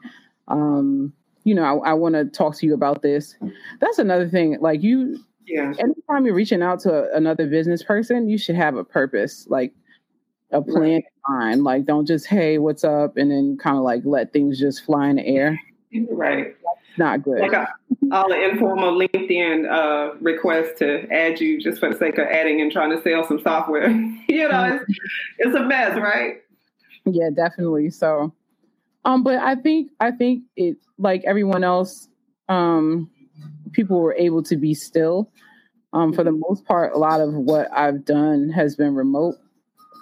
um 0.47 1.11
you 1.43 1.53
know 1.53 1.63
i, 1.81 1.89
I 1.89 1.93
want 1.93 2.15
to 2.15 2.23
talk 2.25 2.55
to 2.57 2.65
you 2.65 2.73
about 2.73 3.01
this 3.01 3.35
that's 3.81 3.99
another 3.99 4.29
thing 4.29 4.57
like 4.61 4.81
you 4.81 5.19
Yeah. 5.45 5.73
anytime 5.79 6.25
you're 6.25 6.35
reaching 6.35 6.61
out 6.61 6.79
to 6.81 7.13
another 7.13 7.47
business 7.47 7.83
person, 7.83 8.29
you 8.29 8.37
should 8.37 8.55
have 8.55 8.77
a 8.77 8.83
purpose, 8.85 9.47
like 9.49 9.73
a 10.51 10.61
plan 10.61 11.01
in 11.01 11.03
mind. 11.27 11.63
Like, 11.63 11.85
don't 11.85 12.05
just, 12.05 12.27
hey, 12.27 12.57
what's 12.57 12.83
up? 12.83 13.17
And 13.17 13.31
then 13.31 13.57
kind 13.61 13.77
of 13.77 13.83
like 13.83 14.01
let 14.05 14.33
things 14.33 14.59
just 14.59 14.83
fly 14.85 15.09
in 15.09 15.15
the 15.17 15.25
air. 15.25 15.59
Right. 16.09 16.47
It's 16.47 16.97
not 16.97 17.23
good. 17.23 17.39
Like 17.39 17.53
a, 17.53 17.67
all 18.11 18.29
the 18.29 18.49
informal 18.49 18.97
LinkedIn 18.97 19.69
uh, 19.69 20.15
requests 20.19 20.79
to 20.79 21.07
add 21.11 21.39
you 21.39 21.61
just 21.61 21.79
for 21.79 21.91
the 21.91 21.97
sake 21.97 22.17
of 22.17 22.27
adding 22.27 22.61
and 22.61 22.71
trying 22.71 22.89
to 22.91 23.01
sell 23.01 23.25
some 23.27 23.39
software. 23.39 23.89
you 24.27 24.49
know, 24.49 24.79
it's, 24.87 24.99
it's 25.37 25.55
a 25.55 25.63
mess, 25.63 25.97
right? 25.97 26.41
yeah, 27.05 27.29
definitely. 27.33 27.89
So, 27.89 28.33
um, 29.05 29.23
but 29.23 29.35
I 29.39 29.55
think, 29.55 29.91
I 29.99 30.11
think 30.11 30.43
it, 30.55 30.77
like 30.97 31.23
everyone 31.25 31.63
else, 31.63 32.07
um, 32.49 33.09
people 33.71 34.01
were 34.01 34.13
able 34.13 34.43
to 34.43 34.57
be 34.57 34.73
still. 34.73 35.31
Um, 35.93 36.13
for 36.13 36.23
the 36.23 36.31
most 36.31 36.65
part, 36.65 36.93
a 36.93 36.97
lot 36.97 37.19
of 37.19 37.33
what 37.33 37.67
I've 37.73 38.05
done 38.05 38.49
has 38.49 38.75
been 38.75 38.95
remote. 38.95 39.35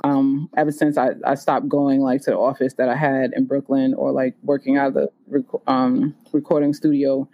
Um, 0.04 0.50
ever 0.56 0.72
since 0.72 0.98
I, 0.98 1.12
I 1.26 1.36
stopped 1.36 1.68
going 1.68 2.02
like 2.02 2.22
to 2.22 2.32
the 2.32 2.38
office 2.38 2.74
that 2.76 2.90
I 2.90 2.96
had 2.96 3.34
in 3.34 3.46
Brooklyn 3.46 3.94
or 3.94 4.12
like 4.12 4.36
working 4.44 4.78
out 4.78 4.90
of 4.90 4.94
the 4.94 5.10
rec- 5.28 5.62
um, 5.68 6.16
recording 6.32 6.74
studio 6.74 7.28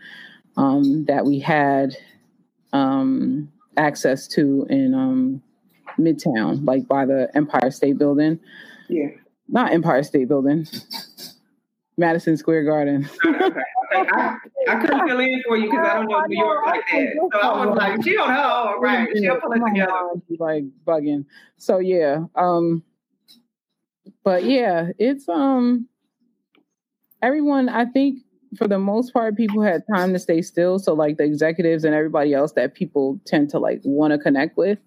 um, 0.57 1.05
that 1.05 1.25
we 1.25 1.39
had 1.39 1.95
um, 2.73 3.51
access 3.77 4.27
to 4.29 4.65
in 4.69 4.93
um, 4.93 5.41
Midtown, 5.99 6.65
like 6.65 6.87
by 6.87 7.05
the 7.05 7.29
Empire 7.35 7.71
State 7.71 7.97
Building. 7.97 8.39
Yeah. 8.89 9.09
Not 9.47 9.71
Empire 9.71 10.03
State 10.03 10.27
Building, 10.27 10.67
Madison 11.97 12.35
Square 12.37 12.65
Garden. 12.65 13.07
Okay. 13.25 13.59
Okay. 14.01 14.09
I, 14.13 14.37
I 14.69 14.75
couldn't 14.81 15.07
fill 15.07 15.19
in 15.19 15.41
for 15.47 15.57
you 15.57 15.69
because 15.69 15.87
I 15.87 15.93
don't 15.95 16.07
know 16.09 16.21
New 16.27 16.37
York 16.43 16.65
like 16.65 16.81
that. 16.91 17.29
So 17.33 17.39
I 17.39 17.65
was 17.65 17.77
like, 17.77 18.03
she 18.03 18.13
don't 18.13 18.29
know. 18.33 18.75
Right. 18.79 19.07
She'll 19.15 19.39
pull 19.39 19.51
it 19.53 19.61
together. 19.67 19.91
like 20.39 20.63
bugging. 20.85 21.25
So 21.57 21.79
yeah. 21.79 22.25
Um 22.35 22.83
but 24.23 24.43
yeah, 24.43 24.89
it's 24.97 25.27
um 25.29 25.87
everyone 27.21 27.69
I 27.69 27.85
think 27.85 28.19
for 28.57 28.67
the 28.67 28.79
most 28.79 29.11
part 29.13 29.35
people 29.35 29.61
had 29.61 29.83
time 29.93 30.13
to 30.13 30.19
stay 30.19 30.41
still. 30.41 30.79
So 30.79 30.93
like 30.93 31.17
the 31.17 31.23
executives 31.23 31.83
and 31.83 31.93
everybody 31.93 32.33
else 32.33 32.53
that 32.53 32.73
people 32.75 33.19
tend 33.25 33.49
to 33.51 33.59
like 33.59 33.81
want 33.83 34.11
to 34.13 34.17
connect 34.19 34.57
with. 34.57 34.79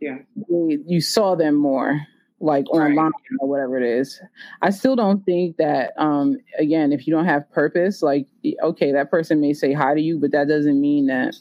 Yeah. 0.00 0.18
they- 0.36 0.78
you 0.86 1.00
saw 1.00 1.34
them 1.34 1.54
more 1.56 2.00
like 2.40 2.64
Right. 2.72 2.90
online 2.90 3.12
or 3.40 3.48
whatever 3.48 3.76
it 3.78 3.84
is. 3.84 4.20
I 4.62 4.70
still 4.70 4.96
don't 4.96 5.24
think 5.24 5.56
that 5.58 5.92
um 5.98 6.36
again 6.58 6.92
if 6.92 7.06
you 7.06 7.12
don't 7.14 7.26
have 7.26 7.50
purpose 7.52 8.02
like 8.02 8.26
okay 8.62 8.92
that 8.92 9.10
person 9.10 9.40
may 9.40 9.52
say 9.52 9.72
hi 9.72 9.94
to 9.94 10.00
you 10.00 10.18
but 10.18 10.32
that 10.32 10.48
doesn't 10.48 10.80
mean 10.80 11.06
that 11.06 11.36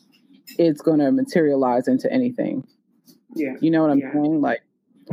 it's 0.57 0.81
going 0.81 0.99
to 0.99 1.11
materialize 1.11 1.87
into 1.87 2.11
anything. 2.11 2.65
Yeah. 3.35 3.53
You 3.61 3.71
know 3.71 3.81
what 3.83 3.91
I'm 3.91 3.99
Yeah. 3.99 4.13
saying? 4.13 4.41
Like, 4.41 4.61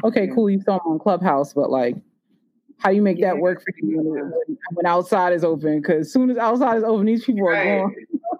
okay, 0.04 0.26
Yeah. 0.26 0.34
cool, 0.34 0.50
you 0.50 0.60
saw 0.62 0.78
them 0.78 0.92
on 0.92 0.98
Clubhouse, 0.98 1.52
but 1.52 1.70
like, 1.70 1.96
how 2.78 2.90
do 2.90 2.96
you 2.96 3.02
make 3.02 3.18
Yeah. 3.18 3.34
that 3.34 3.38
work 3.40 3.62
for 3.62 3.72
you 3.82 3.98
when, 4.00 4.32
when, 4.74 4.86
outside 4.86 5.32
is 5.34 5.44
open? 5.44 5.80
Because 5.80 6.06
as 6.06 6.12
soon 6.12 6.30
as 6.30 6.38
outside 6.38 6.78
is 6.78 6.84
open, 6.84 7.06
these 7.06 7.24
people 7.24 7.48
are 7.48 7.52
Right. 7.52 7.80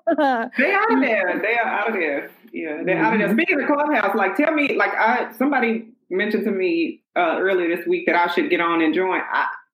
gone. 0.09 0.51
They 0.59 0.75
out 0.75 0.93
of 0.93 1.01
there. 1.01 1.39
They 1.43 1.57
are 1.59 1.67
out 1.67 1.89
of 1.91 1.95
there. 1.95 2.31
Yeah, 2.53 2.83
they're 2.85 2.99
out 2.99 3.15
of 3.15 3.19
there. 3.21 3.33
Speaking 3.33 3.61
of 3.61 3.67
Clubhouse, 3.67 4.15
like 4.17 4.37
tell 4.37 4.53
me, 4.53 4.75
like 4.77 4.95
I 4.95 5.33
somebody 5.33 5.89
mentioned 6.11 6.45
to 6.45 6.51
me 6.51 7.03
uh, 7.17 7.37
earlier 7.39 7.77
this 7.77 7.87
week 7.87 8.07
that 8.07 8.17
I 8.17 8.33
should 8.33 8.51
get 8.51 8.61
on 8.61 8.83
and 8.83 8.95
join. 8.95 9.21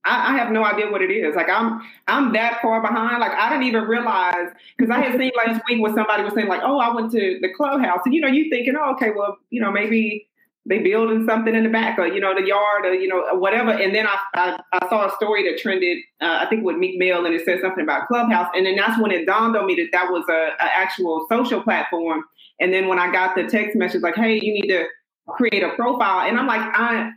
I, 0.04 0.32
I 0.32 0.36
have 0.36 0.50
no 0.50 0.64
idea 0.64 0.90
what 0.90 1.02
it 1.02 1.10
is. 1.12 1.36
Like 1.36 1.48
I'm 1.48 1.80
I'm 2.08 2.32
that 2.32 2.60
far 2.62 2.80
behind. 2.80 3.20
Like 3.20 3.32
I 3.32 3.50
didn't 3.50 3.64
even 3.64 3.84
realize 3.84 4.48
because 4.76 4.90
I 4.90 5.00
had 5.00 5.18
seen 5.18 5.30
last 5.36 5.62
week 5.68 5.80
when 5.80 5.94
somebody 5.94 6.24
was 6.24 6.34
saying 6.34 6.48
like, 6.48 6.62
oh, 6.64 6.78
I 6.78 6.94
went 6.94 7.12
to 7.12 7.38
the 7.40 7.48
clubhouse, 7.54 8.00
and 8.04 8.14
you 8.14 8.20
know, 8.20 8.28
you 8.28 8.50
thinking, 8.50 8.74
oh, 8.76 8.92
okay, 8.92 9.10
well, 9.14 9.38
you 9.50 9.60
know, 9.60 9.70
maybe 9.70 10.28
they 10.66 10.78
building 10.78 11.26
something 11.26 11.54
in 11.54 11.64
the 11.64 11.68
back 11.70 11.98
or 11.98 12.06
you 12.06 12.20
know 12.20 12.34
the 12.34 12.46
yard 12.46 12.86
or 12.86 12.94
you 12.94 13.08
know 13.08 13.22
whatever. 13.38 13.70
And 13.70 13.94
then 13.94 14.06
I 14.06 14.18
I, 14.34 14.60
I 14.72 14.88
saw 14.88 15.06
a 15.06 15.16
story 15.16 15.48
that 15.50 15.60
trended 15.60 15.98
uh, 16.20 16.40
I 16.40 16.46
think 16.48 16.64
with 16.64 16.76
Meek 16.76 16.98
Mill 16.98 17.24
and 17.26 17.34
it 17.34 17.44
said 17.44 17.60
something 17.60 17.82
about 17.82 18.08
Clubhouse. 18.08 18.50
And 18.54 18.66
then 18.66 18.76
that's 18.76 19.00
when 19.00 19.10
it 19.12 19.26
dawned 19.26 19.56
on 19.56 19.66
me 19.66 19.74
that 19.76 19.88
that 19.92 20.10
was 20.10 20.24
a, 20.28 20.64
a 20.64 20.76
actual 20.76 21.26
social 21.28 21.62
platform. 21.62 22.24
And 22.60 22.72
then 22.72 22.88
when 22.88 22.98
I 22.98 23.10
got 23.10 23.34
the 23.34 23.44
text 23.44 23.76
message 23.76 24.02
like, 24.02 24.14
hey, 24.14 24.34
you 24.40 24.52
need 24.54 24.68
to 24.68 24.86
create 25.28 25.62
a 25.62 25.70
profile, 25.74 26.28
and 26.28 26.38
I'm 26.38 26.46
like, 26.46 26.60
I 26.60 27.12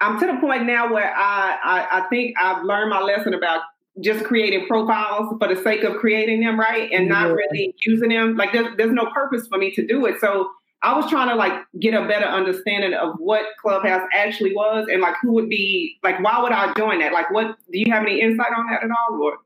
I'm 0.00 0.18
to 0.20 0.26
the 0.26 0.36
point 0.40 0.66
now 0.66 0.92
where 0.92 1.12
I, 1.16 1.58
I, 1.62 1.98
I 1.98 2.08
think 2.08 2.36
I've 2.38 2.64
learned 2.64 2.90
my 2.90 3.00
lesson 3.00 3.34
about 3.34 3.62
just 4.00 4.24
creating 4.24 4.66
profiles 4.66 5.34
for 5.40 5.52
the 5.52 5.60
sake 5.60 5.82
of 5.82 5.96
creating 5.96 6.40
them, 6.40 6.58
right? 6.58 6.90
And 6.92 7.08
not 7.08 7.32
really 7.32 7.74
using 7.84 8.10
them. 8.10 8.36
Like 8.36 8.52
there's, 8.52 8.76
there's 8.76 8.92
no 8.92 9.06
purpose 9.06 9.48
for 9.48 9.58
me 9.58 9.72
to 9.74 9.84
do 9.84 10.06
it. 10.06 10.20
So 10.20 10.50
I 10.82 10.96
was 10.96 11.10
trying 11.10 11.28
to 11.30 11.34
like 11.34 11.52
get 11.80 11.94
a 11.94 12.06
better 12.06 12.26
understanding 12.26 12.94
of 12.94 13.16
what 13.18 13.44
Clubhouse 13.60 14.06
actually 14.14 14.54
was 14.54 14.86
and 14.88 15.02
like 15.02 15.16
who 15.20 15.32
would 15.32 15.48
be 15.48 15.98
like 16.04 16.22
why 16.22 16.40
would 16.40 16.52
I 16.52 16.72
join 16.74 17.00
that? 17.00 17.12
Like 17.12 17.32
what 17.32 17.56
do 17.72 17.78
you 17.80 17.92
have 17.92 18.04
any 18.04 18.20
insight 18.20 18.52
on 18.56 18.66
that 18.70 18.84
at 18.84 18.90
all 18.90 19.20
or 19.20 19.38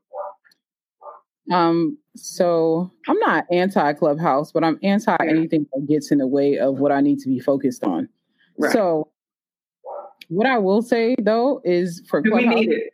um 1.51 1.97
so 2.15 2.91
I'm 3.07 3.17
not 3.19 3.45
anti 3.51 3.93
Clubhouse, 3.93 4.51
but 4.51 4.63
I'm 4.63 4.79
anti 4.83 5.17
anything 5.21 5.65
that 5.73 5.87
gets 5.87 6.11
in 6.11 6.19
the 6.19 6.27
way 6.27 6.57
of 6.57 6.79
what 6.79 6.91
I 6.91 7.01
need 7.01 7.19
to 7.19 7.29
be 7.29 7.39
focused 7.39 7.83
on. 7.83 8.07
Right. 8.57 8.71
So 8.71 9.09
what 10.29 10.47
I 10.47 10.57
will 10.57 10.81
say 10.81 11.15
though 11.21 11.61
is 11.63 12.01
for 12.07 12.21
we 12.21 12.47
need 12.47 12.71
it. 12.71 12.93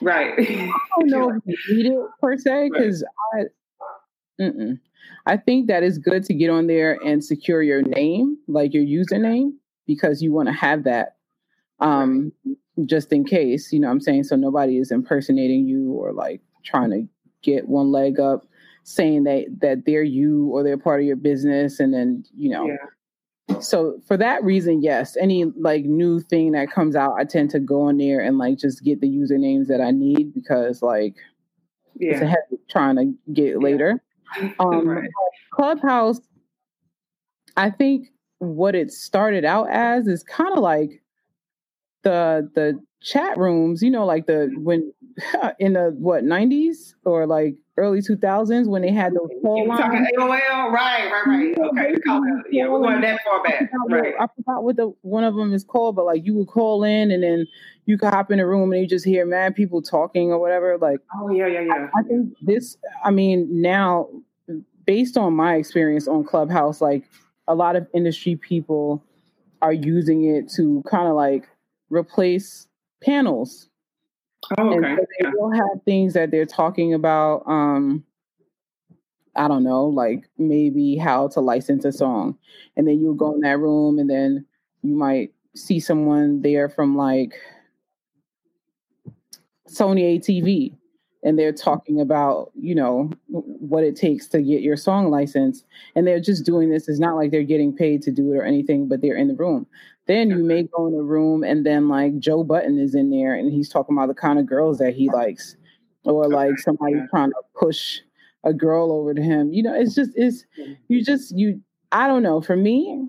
Right. 0.00 0.34
I 0.38 0.70
don't 0.98 1.06
know 1.08 1.40
if 1.46 1.58
we 1.68 1.82
need 1.82 1.86
it 1.86 1.98
per 2.20 2.36
se 2.36 2.70
because 2.72 3.04
right. 3.34 3.46
I, 4.38 4.42
mm-mm. 4.42 4.78
I 5.26 5.36
think 5.36 5.68
that 5.68 5.82
it's 5.82 5.98
good 5.98 6.24
to 6.24 6.34
get 6.34 6.50
on 6.50 6.66
there 6.66 6.98
and 7.04 7.24
secure 7.24 7.62
your 7.62 7.82
name, 7.82 8.38
like 8.46 8.72
your 8.72 8.84
username, 8.84 9.52
because 9.86 10.22
you 10.22 10.32
want 10.32 10.48
to 10.48 10.54
have 10.54 10.84
that 10.84 11.16
um, 11.80 12.32
just 12.86 13.12
in 13.12 13.24
case. 13.24 13.72
You 13.72 13.80
know 13.80 13.88
what 13.88 13.94
I'm 13.94 14.00
saying? 14.00 14.24
So 14.24 14.36
nobody 14.36 14.78
is 14.78 14.90
impersonating 14.90 15.66
you 15.66 15.92
or 15.92 16.12
like 16.12 16.40
trying 16.64 16.90
to 16.90 17.06
get 17.42 17.68
one 17.68 17.90
leg 17.90 18.18
up 18.20 18.46
saying 18.84 19.24
that 19.24 19.46
that 19.60 19.84
they're 19.86 20.02
you 20.02 20.46
or 20.48 20.62
they're 20.62 20.78
part 20.78 21.00
of 21.00 21.06
your 21.06 21.16
business 21.16 21.80
and 21.80 21.92
then 21.92 22.24
you 22.34 22.50
know 22.50 22.66
yeah 22.66 22.76
so 23.58 24.00
for 24.06 24.16
that 24.16 24.42
reason 24.44 24.82
yes 24.82 25.16
any 25.18 25.44
like 25.56 25.84
new 25.84 26.20
thing 26.20 26.52
that 26.52 26.70
comes 26.70 26.94
out 26.94 27.14
i 27.18 27.24
tend 27.24 27.50
to 27.50 27.58
go 27.58 27.88
in 27.88 27.96
there 27.96 28.20
and 28.20 28.38
like 28.38 28.58
just 28.58 28.84
get 28.84 29.00
the 29.00 29.08
usernames 29.08 29.66
that 29.66 29.80
i 29.80 29.90
need 29.90 30.32
because 30.32 30.82
like 30.82 31.16
yeah. 31.96 32.12
it's 32.12 32.20
a 32.20 32.26
head 32.26 32.38
trying 32.68 32.96
to 32.96 33.32
get 33.32 33.52
yeah. 33.52 33.56
later 33.56 34.02
um 34.60 34.86
right. 34.86 35.10
clubhouse 35.50 36.20
i 37.56 37.68
think 37.68 38.08
what 38.38 38.74
it 38.74 38.90
started 38.90 39.44
out 39.44 39.68
as 39.70 40.06
is 40.06 40.22
kind 40.22 40.52
of 40.52 40.60
like 40.60 41.02
the 42.02 42.48
the 42.54 42.80
chat 43.02 43.36
rooms 43.38 43.82
you 43.82 43.90
know 43.90 44.04
like 44.04 44.26
the 44.26 44.50
mm-hmm. 44.50 44.64
when 44.64 44.92
in 45.58 45.72
the 45.74 45.94
what 45.98 46.24
90s 46.24 46.94
or 47.04 47.26
like 47.26 47.54
early 47.80 48.00
2000s 48.00 48.68
when 48.68 48.82
they 48.82 48.92
had 48.92 49.12
those 49.14 49.28
mm-hmm. 49.30 49.46
call 49.46 49.66
lines. 49.66 49.80
Talking 49.80 50.06
AOL, 50.18 50.70
right, 50.70 51.10
right, 51.10 51.26
right. 51.26 51.56
Mm-hmm. 51.56 51.78
Okay, 51.78 52.48
yeah, 52.50 52.68
we're 52.68 52.80
going 52.80 53.00
that 53.00 53.20
far 53.24 53.42
back. 53.42 53.70
Right. 53.88 54.14
I 54.20 54.26
forgot 54.36 54.62
what 54.62 54.76
the 54.76 54.92
one 55.00 55.24
of 55.24 55.34
them 55.34 55.52
is 55.52 55.64
called, 55.64 55.96
but 55.96 56.04
like 56.04 56.24
you 56.24 56.34
would 56.34 56.46
call 56.46 56.84
in 56.84 57.10
and 57.10 57.22
then 57.22 57.46
you 57.86 57.98
could 57.98 58.10
hop 58.10 58.30
in 58.30 58.38
a 58.38 58.46
room 58.46 58.72
and 58.72 58.82
you 58.82 58.86
just 58.86 59.04
hear 59.04 59.26
mad 59.26 59.56
people 59.56 59.82
talking 59.82 60.30
or 60.30 60.38
whatever. 60.38 60.78
Like, 60.78 61.00
oh 61.16 61.30
yeah, 61.30 61.46
yeah, 61.46 61.62
yeah. 61.62 61.88
I, 61.94 62.00
I 62.00 62.02
think 62.02 62.34
this. 62.42 62.76
I 63.04 63.10
mean, 63.10 63.48
now 63.50 64.08
based 64.86 65.16
on 65.16 65.34
my 65.34 65.54
experience 65.56 66.06
on 66.06 66.24
Clubhouse, 66.24 66.80
like 66.80 67.04
a 67.48 67.54
lot 67.54 67.74
of 67.74 67.86
industry 67.94 68.36
people 68.36 69.02
are 69.62 69.72
using 69.72 70.24
it 70.24 70.50
to 70.52 70.84
kind 70.88 71.08
of 71.08 71.14
like 71.14 71.48
replace 71.88 72.68
panels 73.02 73.70
Oh, 74.58 74.74
okay. 74.74 74.96
So 74.96 75.06
they 75.18 75.24
yeah. 75.26 75.30
will 75.34 75.52
have 75.52 75.82
things 75.84 76.14
that 76.14 76.30
they're 76.30 76.46
talking 76.46 76.94
about. 76.94 77.42
Um, 77.46 78.04
I 79.36 79.46
don't 79.48 79.62
know, 79.62 79.86
like 79.86 80.28
maybe 80.38 80.96
how 80.96 81.28
to 81.28 81.40
license 81.40 81.84
a 81.84 81.92
song. 81.92 82.36
And 82.76 82.86
then 82.86 83.00
you'll 83.00 83.14
go 83.14 83.32
in 83.34 83.40
that 83.40 83.58
room 83.58 83.98
and 83.98 84.10
then 84.10 84.44
you 84.82 84.94
might 84.94 85.32
see 85.54 85.78
someone 85.78 86.42
there 86.42 86.68
from 86.68 86.96
like 86.96 87.34
Sony 89.68 90.18
ATV 90.18 90.76
and 91.22 91.38
they're 91.38 91.52
talking 91.52 92.00
about, 92.00 92.50
you 92.54 92.74
know, 92.74 93.10
what 93.28 93.84
it 93.84 93.96
takes 93.96 94.26
to 94.28 94.40
get 94.42 94.62
your 94.62 94.76
song 94.76 95.10
license. 95.10 95.64
And 95.94 96.06
they're 96.06 96.20
just 96.20 96.44
doing 96.46 96.70
this. 96.70 96.88
It's 96.88 96.98
not 97.00 97.16
like 97.16 97.30
they're 97.30 97.42
getting 97.42 97.76
paid 97.76 98.02
to 98.02 98.10
do 98.10 98.32
it 98.32 98.36
or 98.38 98.44
anything, 98.44 98.88
but 98.88 99.02
they're 99.02 99.16
in 99.16 99.28
the 99.28 99.34
room. 99.34 99.66
Then 100.06 100.30
you 100.30 100.42
may 100.44 100.64
go 100.64 100.86
in 100.86 100.94
a 100.94 101.02
room 101.02 101.44
and 101.44 101.64
then 101.64 101.88
like 101.88 102.18
Joe 102.18 102.42
Budden 102.42 102.78
is 102.78 102.94
in 102.94 103.10
there 103.10 103.34
and 103.34 103.52
he's 103.52 103.68
talking 103.68 103.96
about 103.96 104.08
the 104.08 104.14
kind 104.14 104.38
of 104.38 104.46
girls 104.46 104.78
that 104.78 104.94
he 104.94 105.10
likes, 105.10 105.56
or 106.04 106.28
like 106.28 106.58
somebody 106.58 106.96
trying 107.10 107.30
to 107.30 107.42
push 107.54 108.00
a 108.44 108.52
girl 108.54 108.90
over 108.90 109.14
to 109.14 109.22
him. 109.22 109.52
You 109.52 109.62
know, 109.62 109.74
it's 109.74 109.94
just 109.94 110.12
it's 110.16 110.44
you 110.88 111.04
just 111.04 111.36
you 111.36 111.60
I 111.92 112.08
don't 112.08 112.22
know. 112.22 112.40
For 112.40 112.56
me, 112.56 113.08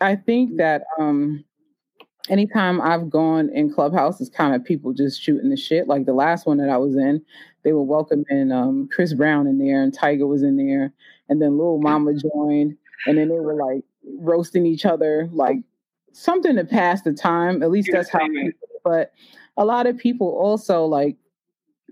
I 0.00 0.16
think 0.16 0.58
that 0.58 0.82
um 0.98 1.44
anytime 2.28 2.80
I've 2.80 3.10
gone 3.10 3.50
in 3.54 3.72
Clubhouse, 3.72 4.20
it's 4.20 4.30
kind 4.30 4.54
of 4.54 4.64
people 4.64 4.92
just 4.92 5.20
shooting 5.20 5.50
the 5.50 5.56
shit. 5.56 5.88
Like 5.88 6.06
the 6.06 6.14
last 6.14 6.46
one 6.46 6.58
that 6.58 6.70
I 6.70 6.76
was 6.76 6.96
in, 6.96 7.24
they 7.64 7.72
were 7.72 7.82
welcoming 7.82 8.52
um, 8.52 8.88
Chris 8.92 9.14
Brown 9.14 9.46
in 9.46 9.58
there, 9.58 9.82
and 9.82 9.96
Tyga 9.96 10.26
was 10.26 10.42
in 10.42 10.56
there, 10.56 10.92
and 11.28 11.40
then 11.40 11.58
Lil 11.58 11.78
Mama 11.78 12.12
joined, 12.14 12.76
and 13.06 13.18
then 13.18 13.28
they 13.28 13.40
were 13.40 13.54
like 13.54 13.84
roasting 14.18 14.66
each 14.66 14.84
other, 14.84 15.28
like 15.32 15.58
something 16.12 16.56
to 16.56 16.64
pass 16.64 17.02
the 17.02 17.12
time. 17.12 17.62
At 17.62 17.70
least 17.70 17.90
that's 17.92 18.10
how. 18.10 18.26
but 18.84 19.12
a 19.56 19.64
lot 19.64 19.86
of 19.86 19.96
people 19.96 20.28
also 20.28 20.84
like, 20.84 21.16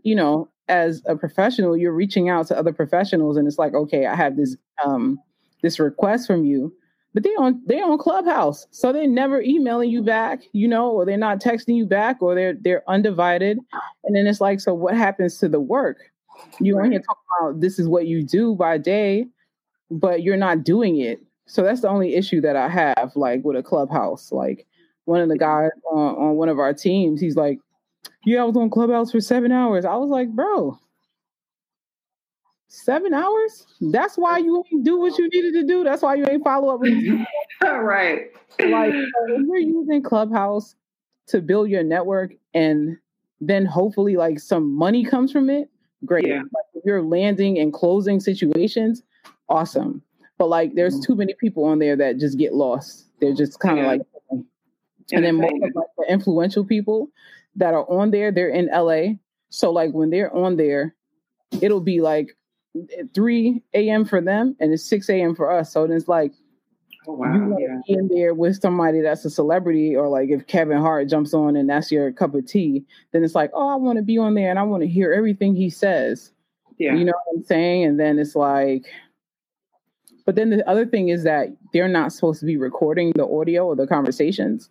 you 0.02 0.14
know, 0.14 0.48
as 0.68 1.02
a 1.06 1.16
professional, 1.16 1.76
you're 1.76 1.92
reaching 1.92 2.28
out 2.28 2.46
to 2.48 2.59
other 2.59 2.72
professionals, 2.72 3.37
and 3.37 3.46
it's 3.46 3.59
like, 3.59 3.74
okay, 3.74 4.06
I 4.06 4.16
have 4.16 4.37
this 4.37 4.56
um 4.85 5.18
this 5.62 5.78
request 5.78 6.26
from 6.26 6.44
you, 6.44 6.74
but 7.12 7.23
they 7.25 7.31
on 7.31 7.61
they 7.66 7.81
on 7.81 7.99
Clubhouse, 7.99 8.66
so 8.70 8.92
they're 8.92 9.09
never 9.09 9.40
emailing 9.42 9.90
you 9.90 10.03
back, 10.03 10.42
you 10.53 10.68
know, 10.68 10.90
or 10.90 11.05
they're 11.05 11.16
not 11.16 11.40
texting 11.40 11.77
you 11.77 11.85
back, 11.87 12.23
or 12.23 12.35
they're 12.35 12.55
they're 12.55 12.88
undivided, 12.88 13.59
and 14.05 14.14
then 14.14 14.27
it's 14.27 14.40
like, 14.40 14.61
so 14.61 14.75
what 14.75 14.96
happens 14.96 15.38
to 15.38 15.49
the 15.49 15.61
work? 15.61 15.99
You 16.61 16.77
want 16.77 16.92
to 16.92 17.01
talk 17.01 17.18
about 17.40 17.61
this 17.61 17.79
is 17.79 17.88
what 17.88 18.07
you 18.07 18.23
do 18.23 18.55
by 18.55 18.79
day, 18.79 19.27
but 19.90 20.23
you're 20.23 20.37
not 20.37 20.64
doing 20.64 20.99
it. 21.01 21.20
So 21.46 21.62
that's 21.62 21.81
the 21.81 21.88
only 21.88 22.14
issue 22.14 22.40
that 22.42 22.57
I 22.57 22.68
have, 22.68 23.12
like 23.16 23.44
with 23.44 23.57
a 23.57 23.62
clubhouse. 23.62 24.31
Like 24.31 24.66
one 25.05 25.20
of 25.20 25.29
the 25.29 25.38
guys 25.38 25.70
on, 25.90 26.14
on 26.14 26.35
one 26.37 26.49
of 26.49 26.61
our 26.61 26.73
teams, 26.73 27.20
he's 27.20 27.37
like, 27.37 27.59
"Yeah, 28.25 28.42
I 28.42 28.44
was 28.44 28.57
on 28.57 28.70
Clubhouse 28.70 29.11
for 29.11 29.20
seven 29.20 29.51
hours." 29.51 29.85
I 29.85 29.96
was 29.96 30.11
like, 30.11 30.29
"Bro, 30.29 30.79
seven 32.70 33.12
hours? 33.12 33.66
That's 33.80 34.16
why 34.16 34.38
you 34.38 34.64
ain't 34.72 34.85
do 34.85 34.98
what 34.98 35.18
you 35.18 35.28
needed 35.28 35.52
to 35.54 35.66
do. 35.66 35.85
That's 35.85 36.02
why 36.02 36.14
you 36.14 36.26
ain't 36.26 36.42
follow 36.42 36.74
up 36.74 36.80
with 36.80 36.94
me." 36.94 37.26
right. 37.62 38.30
Like 38.59 38.94
if 38.94 39.46
you're 39.46 39.59
using 39.59 40.02
Clubhouse 40.02 40.74
to 41.26 41.40
build 41.40 41.68
your 41.68 41.83
network, 41.83 42.33
and 42.54 42.96
then 43.40 43.66
hopefully 43.66 44.16
like 44.16 44.38
some 44.40 44.74
money 44.74 45.04
comes 45.04 45.30
from 45.33 45.50
it, 45.50 45.68
great. 46.04 46.26
Yeah. 46.26 46.38
Like, 46.38 46.64
if 46.74 46.85
you're 46.85 47.02
landing 47.02 47.59
and 47.59 47.72
closing 47.72 48.20
situations, 48.20 49.02
awesome. 49.48 50.02
But 50.38 50.48
like, 50.48 50.74
there's 50.74 50.98
mm. 50.98 51.04
too 51.04 51.14
many 51.14 51.35
people 51.35 51.64
on 51.64 51.78
there 51.78 51.96
that 51.96 52.18
just 52.18 52.38
get 52.38 52.54
lost. 52.54 53.06
They're 53.20 53.35
just 53.35 53.61
kind 53.61 53.78
of 53.78 53.85
yeah. 53.85 53.90
like, 53.90 54.00
and 55.12 55.24
then 55.24 55.37
most 55.37 55.54
of 55.54 55.74
like 55.74 55.87
the 55.98 56.06
influential 56.09 56.64
people 56.64 57.11
that 57.56 57.74
are 57.74 57.88
on 57.90 58.11
there, 58.11 58.30
they're 58.30 58.48
in 58.48 58.70
LA. 58.72 59.14
So 59.50 59.70
like 59.70 59.92
when 59.92 60.11
they're 60.11 60.35
on 60.35 60.56
there, 60.56 60.94
it'll 61.61 61.80
be 61.80 62.00
like 62.00 62.37
3 63.14 63.62
a.m. 63.74 64.04
for 64.04 64.20
them 64.20 64.56
and 64.61 64.72
it's 64.72 64.85
6 64.85 65.09
a.m. 65.09 65.35
for 65.35 65.50
us. 65.50 65.72
So 65.72 65.85
it's 65.85 66.09
like 66.09 66.33
oh, 67.06 67.14
wow. 67.14 67.35
you 67.35 67.40
want 67.40 67.59
to 67.59 67.83
be 67.87 67.98
in 67.98 68.09
there 68.09 68.35
with 68.35 68.61
somebody 68.61 69.00
that's 69.00 69.24
a 69.24 69.30
celebrity, 69.30 69.96
or 69.96 70.09
like 70.09 70.30
if 70.30 70.46
Kevin 70.46 70.78
Hart 70.78 71.09
jumps 71.09 71.35
on 71.35 71.56
and 71.56 71.68
that's 71.68 71.90
your 71.90 72.12
cup 72.12 72.35
of 72.35 72.46
tea, 72.46 72.85
then 73.12 73.24
it's 73.24 73.35
like, 73.35 73.50
oh, 73.54 73.68
I 73.68 73.76
want 73.76 73.96
to 73.96 74.02
be 74.02 74.18
on 74.18 74.35
there 74.35 74.50
and 74.50 74.59
I 74.59 74.62
want 74.62 74.83
to 74.83 74.88
hear 74.88 75.12
everything 75.12 75.54
he 75.54 75.70
says. 75.70 76.33
Yeah. 76.78 76.94
You 76.94 77.04
know 77.04 77.12
what 77.24 77.38
I'm 77.38 77.44
saying? 77.44 77.85
And 77.85 78.00
then 78.00 78.18
it's 78.18 78.35
like, 78.35 78.87
but 80.24 80.35
then 80.35 80.50
the 80.50 80.68
other 80.68 80.87
thing 80.87 81.09
is 81.09 81.24
that 81.24 81.48
they're 81.72 81.88
not 81.88 82.12
supposed 82.12 82.40
to 82.40 82.46
be 82.46 82.56
recording 82.56 83.12
the 83.14 83.26
audio 83.26 83.66
or 83.66 83.76
the 83.76 83.87
conversations. 83.87 84.70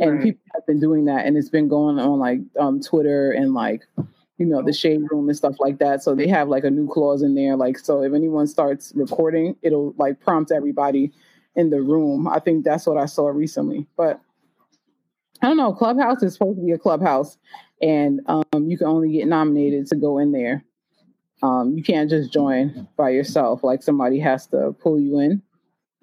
And 0.00 0.14
right. 0.14 0.22
people 0.22 0.40
have 0.54 0.66
been 0.66 0.78
doing 0.78 1.06
that 1.06 1.26
and 1.26 1.36
it's 1.36 1.48
been 1.48 1.68
going 1.68 1.98
on 1.98 2.20
like 2.20 2.38
um, 2.60 2.80
Twitter 2.80 3.32
and 3.32 3.54
like, 3.54 3.82
you 4.38 4.46
know, 4.46 4.62
the 4.62 4.72
shade 4.72 5.02
room 5.10 5.28
and 5.28 5.36
stuff 5.36 5.56
like 5.58 5.78
that. 5.78 6.02
So 6.02 6.14
they 6.14 6.28
have 6.28 6.48
like 6.48 6.64
a 6.64 6.70
new 6.70 6.88
clause 6.88 7.22
in 7.22 7.34
there. 7.34 7.56
Like, 7.56 7.78
so 7.78 8.02
if 8.02 8.14
anyone 8.14 8.46
starts 8.46 8.92
recording, 8.94 9.56
it'll 9.62 9.94
like 9.98 10.20
prompt 10.20 10.52
everybody 10.52 11.12
in 11.56 11.70
the 11.70 11.82
room. 11.82 12.28
I 12.28 12.38
think 12.38 12.64
that's 12.64 12.86
what 12.86 12.96
I 12.96 13.06
saw 13.06 13.28
recently. 13.28 13.86
But 13.96 14.20
I 15.42 15.48
don't 15.48 15.56
know. 15.56 15.72
Clubhouse 15.72 16.22
is 16.22 16.34
supposed 16.34 16.58
to 16.58 16.64
be 16.64 16.72
a 16.72 16.78
clubhouse, 16.78 17.36
and 17.82 18.20
um, 18.26 18.44
you 18.68 18.78
can 18.78 18.86
only 18.86 19.12
get 19.12 19.26
nominated 19.26 19.86
to 19.88 19.96
go 19.96 20.18
in 20.18 20.32
there. 20.32 20.64
Um, 21.42 21.76
you 21.76 21.82
can't 21.82 22.10
just 22.10 22.32
join 22.32 22.88
by 22.96 23.10
yourself. 23.10 23.62
Like 23.62 23.82
somebody 23.82 24.18
has 24.20 24.46
to 24.48 24.74
pull 24.80 24.98
you 24.98 25.20
in. 25.20 25.42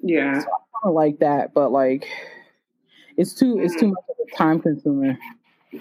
Yeah. 0.01 0.41
So 0.41 0.47
I 0.83 0.89
like 0.89 1.19
that, 1.19 1.53
but 1.53 1.71
like 1.71 2.07
it's 3.17 3.33
too 3.33 3.59
it's 3.59 3.75
too 3.75 3.87
much 3.87 4.03
of 4.09 4.15
a 4.27 4.37
time 4.37 4.61
consumer. 4.61 5.17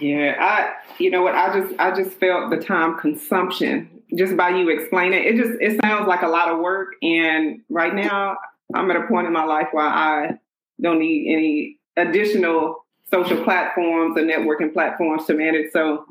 Yeah, 0.00 0.36
I 0.40 0.72
you 0.98 1.10
know 1.10 1.22
what 1.22 1.34
I 1.34 1.60
just 1.60 1.74
I 1.78 1.94
just 1.94 2.18
felt 2.18 2.50
the 2.50 2.56
time 2.56 2.98
consumption 2.98 4.02
just 4.16 4.36
by 4.36 4.50
you 4.50 4.68
explaining 4.68 5.24
it. 5.24 5.36
Just 5.36 5.60
it 5.60 5.80
sounds 5.82 6.08
like 6.08 6.22
a 6.22 6.28
lot 6.28 6.48
of 6.48 6.58
work, 6.58 6.94
and 7.02 7.60
right 7.68 7.94
now 7.94 8.36
I'm 8.74 8.90
at 8.90 8.96
a 8.96 9.06
point 9.06 9.26
in 9.26 9.32
my 9.32 9.44
life 9.44 9.68
where 9.72 9.86
I 9.86 10.38
don't 10.80 10.98
need 10.98 11.32
any 11.32 11.78
additional 11.96 12.84
social 13.10 13.42
platforms 13.44 14.16
or 14.18 14.22
networking 14.22 14.72
platforms 14.72 15.26
to 15.26 15.34
manage. 15.34 15.70
So, 15.72 16.06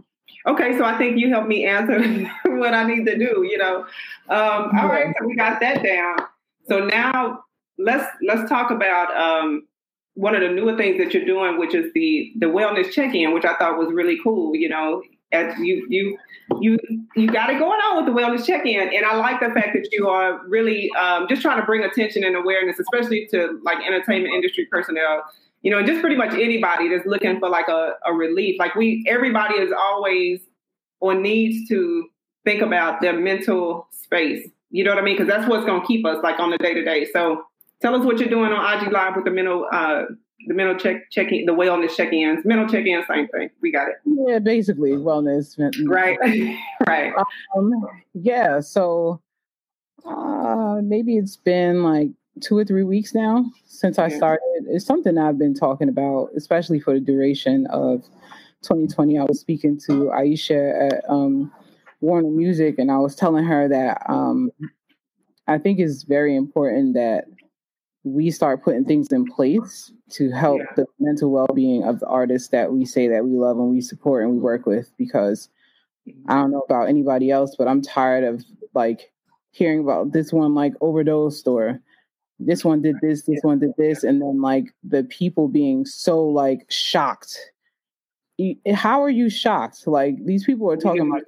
okay, 0.48 0.78
so 0.78 0.86
I 0.86 0.98
think 0.98 1.18
you 1.18 1.30
helped 1.30 1.48
me 1.48 1.66
answer 1.66 2.02
what 2.46 2.74
I 2.74 2.86
need 2.86 3.06
to 3.06 3.18
do. 3.18 3.46
You 3.50 3.58
know, 3.58 3.86
um, 4.30 4.72
all 4.78 4.88
right, 4.88 5.14
so 5.18 5.26
we 5.26 5.36
got 5.36 5.60
that 5.60 5.84
down. 5.84 6.18
So 6.68 6.86
now 6.86 7.44
let's 7.78 8.06
let's 8.26 8.48
talk 8.50 8.72
about 8.72 9.16
um, 9.16 9.64
one 10.16 10.36
of 10.36 10.42
the 10.42 10.50
newer 10.50 10.78
things 10.78 10.98
that 11.00 11.14
you're 11.14 11.26
doing, 11.26 11.58
which 11.58 11.74
is 11.74 11.92
the 11.94 12.32
the 12.40 12.46
wellness 12.46 12.92
check-in, 12.92 13.34
which 13.34 13.46
I 13.46 13.56
thought 13.58 13.78
was 13.78 13.92
really 13.92 14.18
cool. 14.24 14.56
You 14.56 14.70
know, 14.70 15.02
as 15.32 15.58
you 15.60 15.86
you 15.90 16.18
you 16.62 16.78
you 17.16 17.28
got 17.28 17.50
it 17.50 17.58
going 17.58 17.80
on 17.80 17.98
with 17.98 18.14
the 18.14 18.20
wellness 18.20 18.46
check-in, 18.46 18.94
and 18.94 19.06
I 19.06 19.16
like 19.16 19.40
the 19.40 19.50
fact 19.50 19.70
that 19.74 19.88
you 19.92 20.08
are 20.08 20.42
really 20.48 20.90
um, 21.00 21.28
just 21.28 21.42
trying 21.42 21.60
to 21.60 21.66
bring 21.66 21.84
attention 21.84 22.24
and 22.24 22.36
awareness, 22.36 22.80
especially 22.80 23.28
to 23.32 23.60
like 23.64 23.78
entertainment 23.86 24.34
industry 24.34 24.68
personnel. 24.70 25.24
You 25.62 25.72
know, 25.72 25.82
just 25.82 26.02
pretty 26.02 26.18
much 26.18 26.34
anybody 26.34 26.90
that's 26.90 27.06
looking 27.06 27.40
for 27.40 27.50
like 27.50 27.70
a, 27.70 27.94
a 28.06 28.14
relief. 28.14 28.60
Like 28.60 28.76
we, 28.76 29.06
everybody 29.08 29.56
is 29.56 29.72
always 29.72 30.42
or 31.00 31.16
needs 31.16 31.70
to 31.70 32.10
think 32.44 32.62
about 32.62 33.00
their 33.02 33.18
mental 33.18 33.88
space. 33.92 34.48
You 34.72 34.84
know 34.84 34.92
what 34.92 35.00
I 35.00 35.04
mean? 35.04 35.16
Because 35.16 35.30
that's 35.30 35.50
what's 35.50 35.66
going 35.66 35.80
to 35.80 35.88
keep 35.88 36.06
us 36.06 36.18
like 36.22 36.40
on 36.40 36.50
the 36.50 36.58
day 36.58 36.74
to 36.74 36.84
day. 36.84 37.08
So 37.14 37.44
tell 37.84 37.96
us 37.96 38.06
what 38.06 38.18
you're 38.18 38.30
doing 38.30 38.52
on 38.52 38.82
IG 38.82 38.92
Live 38.92 39.16
with 39.16 39.26
the 39.26 39.32
mental 39.32 39.68
uh, 39.72 40.04
the 40.48 40.54
mental 40.54 40.76
check 40.76 41.10
checking 41.12 41.46
the 41.46 41.52
wellness 41.52 41.96
check-ins 41.96 42.44
mental 42.46 42.68
check-in 42.68 43.04
same 43.08 43.28
thing. 43.28 43.50
We 43.62 43.72
got 43.72 43.90
it. 43.90 43.96
Yeah 44.06 44.40
basically 44.40 44.92
wellness 44.92 45.58
right 45.88 46.18
right. 46.88 47.14
Um, 47.56 47.72
yeah 48.14 48.60
so 48.62 49.22
uh 50.06 50.80
maybe 50.84 51.18
it's 51.18 51.38
been 51.38 51.84
like 51.84 52.10
two 52.42 52.58
or 52.58 52.66
three 52.66 52.84
weeks 52.84 53.14
now 53.14 53.46
since 53.68 54.00
i 54.00 54.10
started. 54.10 54.42
It's 54.68 54.86
something 54.86 55.18
i've 55.18 55.38
been 55.38 55.54
talking 55.54 55.88
about 55.88 56.30
especially 56.36 56.80
for 56.80 56.94
the 56.94 57.00
duration 57.00 57.68
of 57.68 58.02
2020 58.64 59.20
i 59.20 59.24
was 59.24 59.40
speaking 59.40 59.80
to 59.88 60.12
aisha 60.14 60.92
at 60.92 61.04
um, 61.08 61.52
warner 62.02 62.30
music 62.30 62.80
and 62.80 62.90
i 62.92 62.98
was 62.98 63.16
telling 63.16 63.46
her 63.46 63.70
that 63.70 64.02
um, 64.10 64.50
i 65.48 65.58
think 65.58 65.80
it's 65.80 66.04
very 66.04 66.36
important 66.36 66.96
that 66.96 67.26
we 68.04 68.30
start 68.32 68.64
putting 68.64 68.84
things 68.84 69.12
in 69.12 69.26
place 69.26 69.92
to 70.10 70.30
help 70.32 70.60
yeah. 70.60 70.74
the 70.76 70.86
mental 71.00 71.32
well-being 71.32 71.84
of 71.84 72.00
the 72.00 72.08
artists 72.08 72.50
that 72.50 72.72
we 72.72 72.86
say 72.86 73.08
that 73.08 73.26
we 73.26 73.38
love 73.38 73.58
and 73.58 73.70
we 73.70 73.82
support 73.82 74.24
and 74.24 74.32
we 74.34 74.40
work 74.40 74.66
with 74.66 74.92
because 74.98 75.50
i 76.28 76.34
don't 76.34 76.52
know 76.52 76.60
about 76.68 76.90
anybody 76.90 77.32
else 77.32 77.56
but 77.58 77.68
i'm 77.68 77.82
tired 77.82 78.26
of 78.26 78.44
like 78.74 79.14
hearing 79.52 79.80
about 79.80 80.12
this 80.12 80.34
one 80.34 80.54
like 80.54 80.74
overdosed 80.82 81.48
or 81.48 81.80
this 82.40 82.66
one 82.66 82.82
did 82.82 82.96
this 83.02 83.24
this 83.24 83.40
one 83.44 83.60
did 83.60 83.72
this 83.78 84.04
and 84.04 84.22
then 84.22 84.42
like 84.42 84.74
the 84.84 85.04
people 85.06 85.48
being 85.48 85.86
so 85.86 86.24
like 86.24 86.66
shocked. 86.70 87.38
How 88.74 89.02
are 89.04 89.10
you 89.10 89.30
shocked? 89.30 89.86
Like 89.86 90.16
these 90.26 90.44
people 90.44 90.70
are 90.70 90.78
talking 90.78 91.08
about 91.08 91.22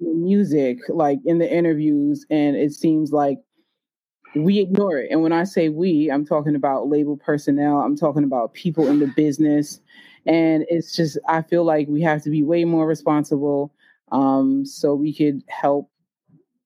music 0.00 0.78
like 0.88 1.18
in 1.24 1.38
the 1.38 1.52
interviews 1.52 2.24
and 2.30 2.56
it 2.56 2.72
seems 2.72 3.12
like 3.12 3.38
we 4.34 4.58
ignore 4.58 4.98
it. 4.98 5.10
And 5.10 5.22
when 5.22 5.32
I 5.32 5.44
say 5.44 5.68
we, 5.68 6.10
I'm 6.10 6.24
talking 6.24 6.54
about 6.54 6.88
label 6.88 7.16
personnel, 7.16 7.80
I'm 7.80 7.96
talking 7.96 8.24
about 8.24 8.54
people 8.54 8.86
in 8.88 9.00
the 9.00 9.06
business. 9.16 9.80
And 10.26 10.64
it's 10.68 10.94
just, 10.94 11.18
I 11.28 11.42
feel 11.42 11.64
like 11.64 11.88
we 11.88 12.02
have 12.02 12.22
to 12.22 12.30
be 12.30 12.42
way 12.42 12.64
more 12.64 12.86
responsible 12.86 13.72
um, 14.12 14.64
so 14.66 14.94
we 14.94 15.14
could 15.14 15.42
help, 15.48 15.90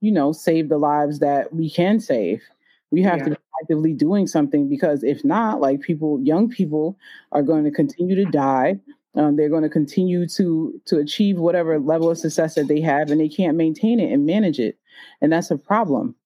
you 0.01 0.13
know, 0.13 0.33
save 0.33 0.69
the 0.69 0.79
lives 0.79 1.21
that 1.21 1.53
we 1.55 1.71
can 1.71 2.01
save. 2.01 2.43
We 2.91 3.03
have 3.03 3.19
yeah. 3.19 3.25
to 3.25 3.31
be 3.31 3.37
actively 3.63 3.93
doing 3.93 4.27
something 4.27 4.69
because 4.69 5.03
if 5.03 5.25
not, 5.25 5.61
like 5.61 5.81
people, 5.81 6.21
young 6.23 6.49
people 6.49 6.99
are 7.33 7.43
going 7.43 7.65
to 7.65 7.71
continue 7.71 8.15
to 8.17 8.31
die. 8.31 8.81
Um, 9.17 9.37
they're 9.37 9.49
going 9.49 9.63
to 9.63 9.69
continue 9.69 10.27
to 10.27 10.81
to 10.87 10.99
achieve 10.99 11.39
whatever 11.39 11.79
level 11.79 12.11
of 12.11 12.19
success 12.19 12.57
that 12.57 12.67
they 12.67 12.81
have, 12.81 13.13
and 13.13 13.21
they 13.21 13.29
can't 13.29 13.57
maintain 13.57 14.01
it 14.01 14.13
and 14.13 14.27
manage 14.27 14.59
it, 14.59 14.77
and 15.21 15.33
that's 15.33 15.53
a 15.53 15.57
problem. 15.57 16.17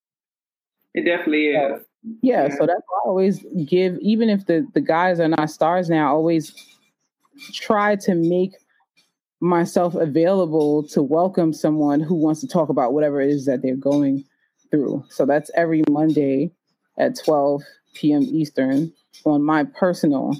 It 0.98 1.04
definitely 1.04 1.46
is. 1.46 1.80
Yeah, 2.22 2.48
yeah, 2.48 2.56
so 2.56 2.66
that's 2.66 2.82
why 2.88 2.98
I 3.04 3.08
always 3.08 3.44
give, 3.64 3.98
even 4.00 4.28
if 4.28 4.46
the, 4.46 4.66
the 4.74 4.80
guys 4.80 5.20
are 5.20 5.28
not 5.28 5.48
stars 5.48 5.88
now, 5.88 6.08
I 6.08 6.10
always 6.10 6.52
try 7.52 7.94
to 7.94 8.16
make 8.16 8.54
myself 9.40 9.94
available 9.94 10.82
to 10.88 11.00
welcome 11.00 11.52
someone 11.52 12.00
who 12.00 12.16
wants 12.16 12.40
to 12.40 12.48
talk 12.48 12.68
about 12.68 12.94
whatever 12.94 13.20
it 13.20 13.30
is 13.30 13.46
that 13.46 13.62
they're 13.62 13.76
going 13.76 14.24
through. 14.72 15.04
So 15.08 15.24
that's 15.24 15.52
every 15.54 15.84
Monday 15.88 16.50
at 16.98 17.16
12 17.24 17.62
p.m. 17.94 18.22
Eastern 18.22 18.92
on 19.24 19.44
my 19.44 19.62
personal 19.62 20.36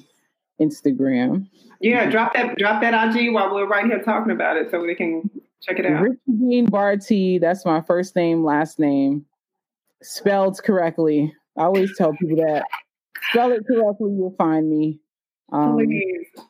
Instagram. 0.61 1.47
Yeah, 1.81 2.11
drop 2.11 2.35
that 2.35 2.59
drop 2.59 2.83
that 2.83 3.14
IG 3.14 3.33
while 3.33 3.55
we're 3.55 3.68
right 3.68 3.87
here 3.87 4.03
talking 4.03 4.33
about 4.33 4.57
it 4.57 4.73
so 4.73 4.81
we 4.81 4.97
can 4.97 5.31
check 5.62 5.79
it 5.79 5.87
out. 5.87 6.03
Richie 6.03 6.18
Dean 6.27 6.66
Barty, 6.66 7.38
that's 7.38 7.64
my 7.64 7.81
first 7.83 8.16
name, 8.16 8.42
last 8.42 8.81
name 8.81 9.25
spelled 10.03 10.63
correctly. 10.63 11.33
I 11.57 11.63
always 11.63 11.97
tell 11.97 12.13
people 12.13 12.37
that 12.37 12.65
spell 13.31 13.53
it 13.53 13.67
correctly, 13.67 14.13
you'll 14.13 14.35
find 14.39 14.69
me. 14.69 15.01
Um, 15.53 15.79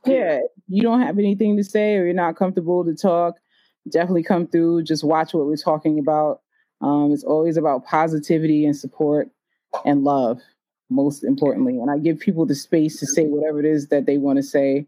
yeah, 0.04 0.40
you 0.68 0.82
don't 0.82 1.02
have 1.02 1.18
anything 1.18 1.56
to 1.56 1.64
say 1.64 1.96
or 1.96 2.04
you're 2.04 2.14
not 2.14 2.36
comfortable 2.36 2.84
to 2.84 2.94
talk, 2.94 3.36
definitely 3.90 4.24
come 4.24 4.46
through. 4.46 4.82
Just 4.82 5.04
watch 5.04 5.32
what 5.32 5.46
we're 5.46 5.56
talking 5.56 5.98
about. 5.98 6.40
Um, 6.80 7.12
it's 7.12 7.24
always 7.24 7.56
about 7.56 7.84
positivity 7.84 8.64
and 8.64 8.76
support 8.76 9.28
and 9.84 10.04
love, 10.04 10.40
most 10.90 11.24
importantly. 11.24 11.78
And 11.78 11.90
I 11.90 11.98
give 11.98 12.18
people 12.18 12.46
the 12.46 12.54
space 12.54 12.98
to 13.00 13.06
say 13.06 13.24
whatever 13.26 13.60
it 13.60 13.66
is 13.66 13.88
that 13.88 14.06
they 14.06 14.18
want 14.18 14.38
to 14.38 14.42
say. 14.42 14.86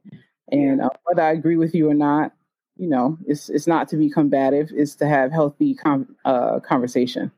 And 0.50 0.80
uh, 0.80 0.90
whether 1.04 1.22
I 1.22 1.32
agree 1.32 1.56
with 1.56 1.74
you 1.74 1.88
or 1.88 1.94
not, 1.94 2.32
you 2.76 2.88
know, 2.88 3.18
it's 3.26 3.48
it's 3.48 3.66
not 3.66 3.88
to 3.88 3.96
be 3.96 4.08
combative. 4.08 4.70
It's 4.72 4.94
to 4.96 5.06
have 5.06 5.30
healthy 5.30 5.74
com- 5.74 6.16
uh, 6.24 6.60
conversation. 6.60 7.30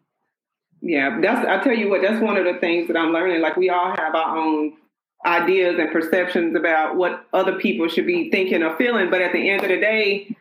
Yeah, 0.83 1.21
that's 1.21 1.47
I 1.47 1.63
tell 1.63 1.77
you 1.77 1.89
what, 1.89 2.03
that's 2.03 2.21
one 2.21 2.37
of 2.37 2.45
the 2.45 2.59
things 2.59 2.89
that 2.89 2.97
I'm 2.97 3.13
learning. 3.13 3.41
Like 3.41 3.57
we 3.57 3.71
all 3.71 3.95
have 3.97 4.15
our 4.15 4.37
own 4.37 4.73
ideas 5.25 5.79
and 5.79 5.93
perceptions 5.93 6.57
about 6.57 6.97
what 6.97 7.25
other 7.33 7.53
people 7.59 7.89
should 7.89 8.07
be 8.07 8.31
thinking 8.31 8.65
or 8.65 8.77
feeling, 8.77 9.09
but 9.09 9.23
at 9.23 9.33
the 9.33 9.49
end 9.49 9.63
of 9.63 9.69
the 9.69 9.77
day, 9.77 10.37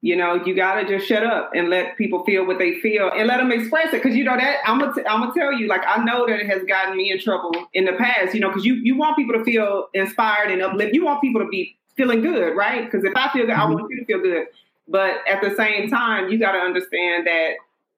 you 0.00 0.16
know, 0.16 0.42
you 0.46 0.56
gotta 0.56 0.88
just 0.88 1.06
shut 1.06 1.22
up 1.22 1.52
and 1.54 1.68
let 1.68 1.98
people 1.98 2.24
feel 2.24 2.46
what 2.46 2.58
they 2.58 2.80
feel 2.80 3.10
and 3.14 3.28
let 3.28 3.36
them 3.36 3.52
express 3.52 3.88
it. 3.88 4.02
Because 4.02 4.16
you 4.16 4.24
know 4.24 4.36
that 4.36 4.56
I'm 4.64 4.80
gonna 4.80 4.94
t- 4.94 5.06
I'm 5.06 5.20
gonna 5.20 5.34
tell 5.34 5.52
you, 5.52 5.68
like 5.68 5.82
I 5.86 6.02
know 6.02 6.26
that 6.26 6.40
it 6.40 6.46
has 6.46 6.64
gotten 6.64 6.96
me 6.96 7.12
in 7.12 7.20
trouble 7.20 7.52
in 7.74 7.84
the 7.84 7.92
past. 7.92 8.34
You 8.34 8.40
know, 8.40 8.48
because 8.48 8.64
you 8.64 8.74
you 8.76 8.96
want 8.96 9.16
people 9.16 9.38
to 9.38 9.44
feel 9.44 9.88
inspired 9.92 10.50
and 10.50 10.62
uplift. 10.62 10.94
You 10.94 11.04
want 11.04 11.20
people 11.20 11.40
to 11.42 11.48
be 11.48 11.76
feeling 11.96 12.22
good, 12.22 12.56
right? 12.56 12.84
Because 12.84 13.04
if 13.04 13.12
I 13.14 13.30
feel 13.32 13.46
good, 13.46 13.52
mm-hmm. 13.52 13.60
I 13.60 13.74
want 13.74 13.90
you 13.90 14.00
to 14.00 14.06
feel 14.06 14.20
good. 14.20 14.46
But 14.88 15.18
at 15.28 15.40
the 15.40 15.54
same 15.54 15.88
time, 15.88 16.30
you 16.30 16.38
got 16.38 16.52
to 16.52 16.58
understand 16.58 17.26
that 17.26 17.52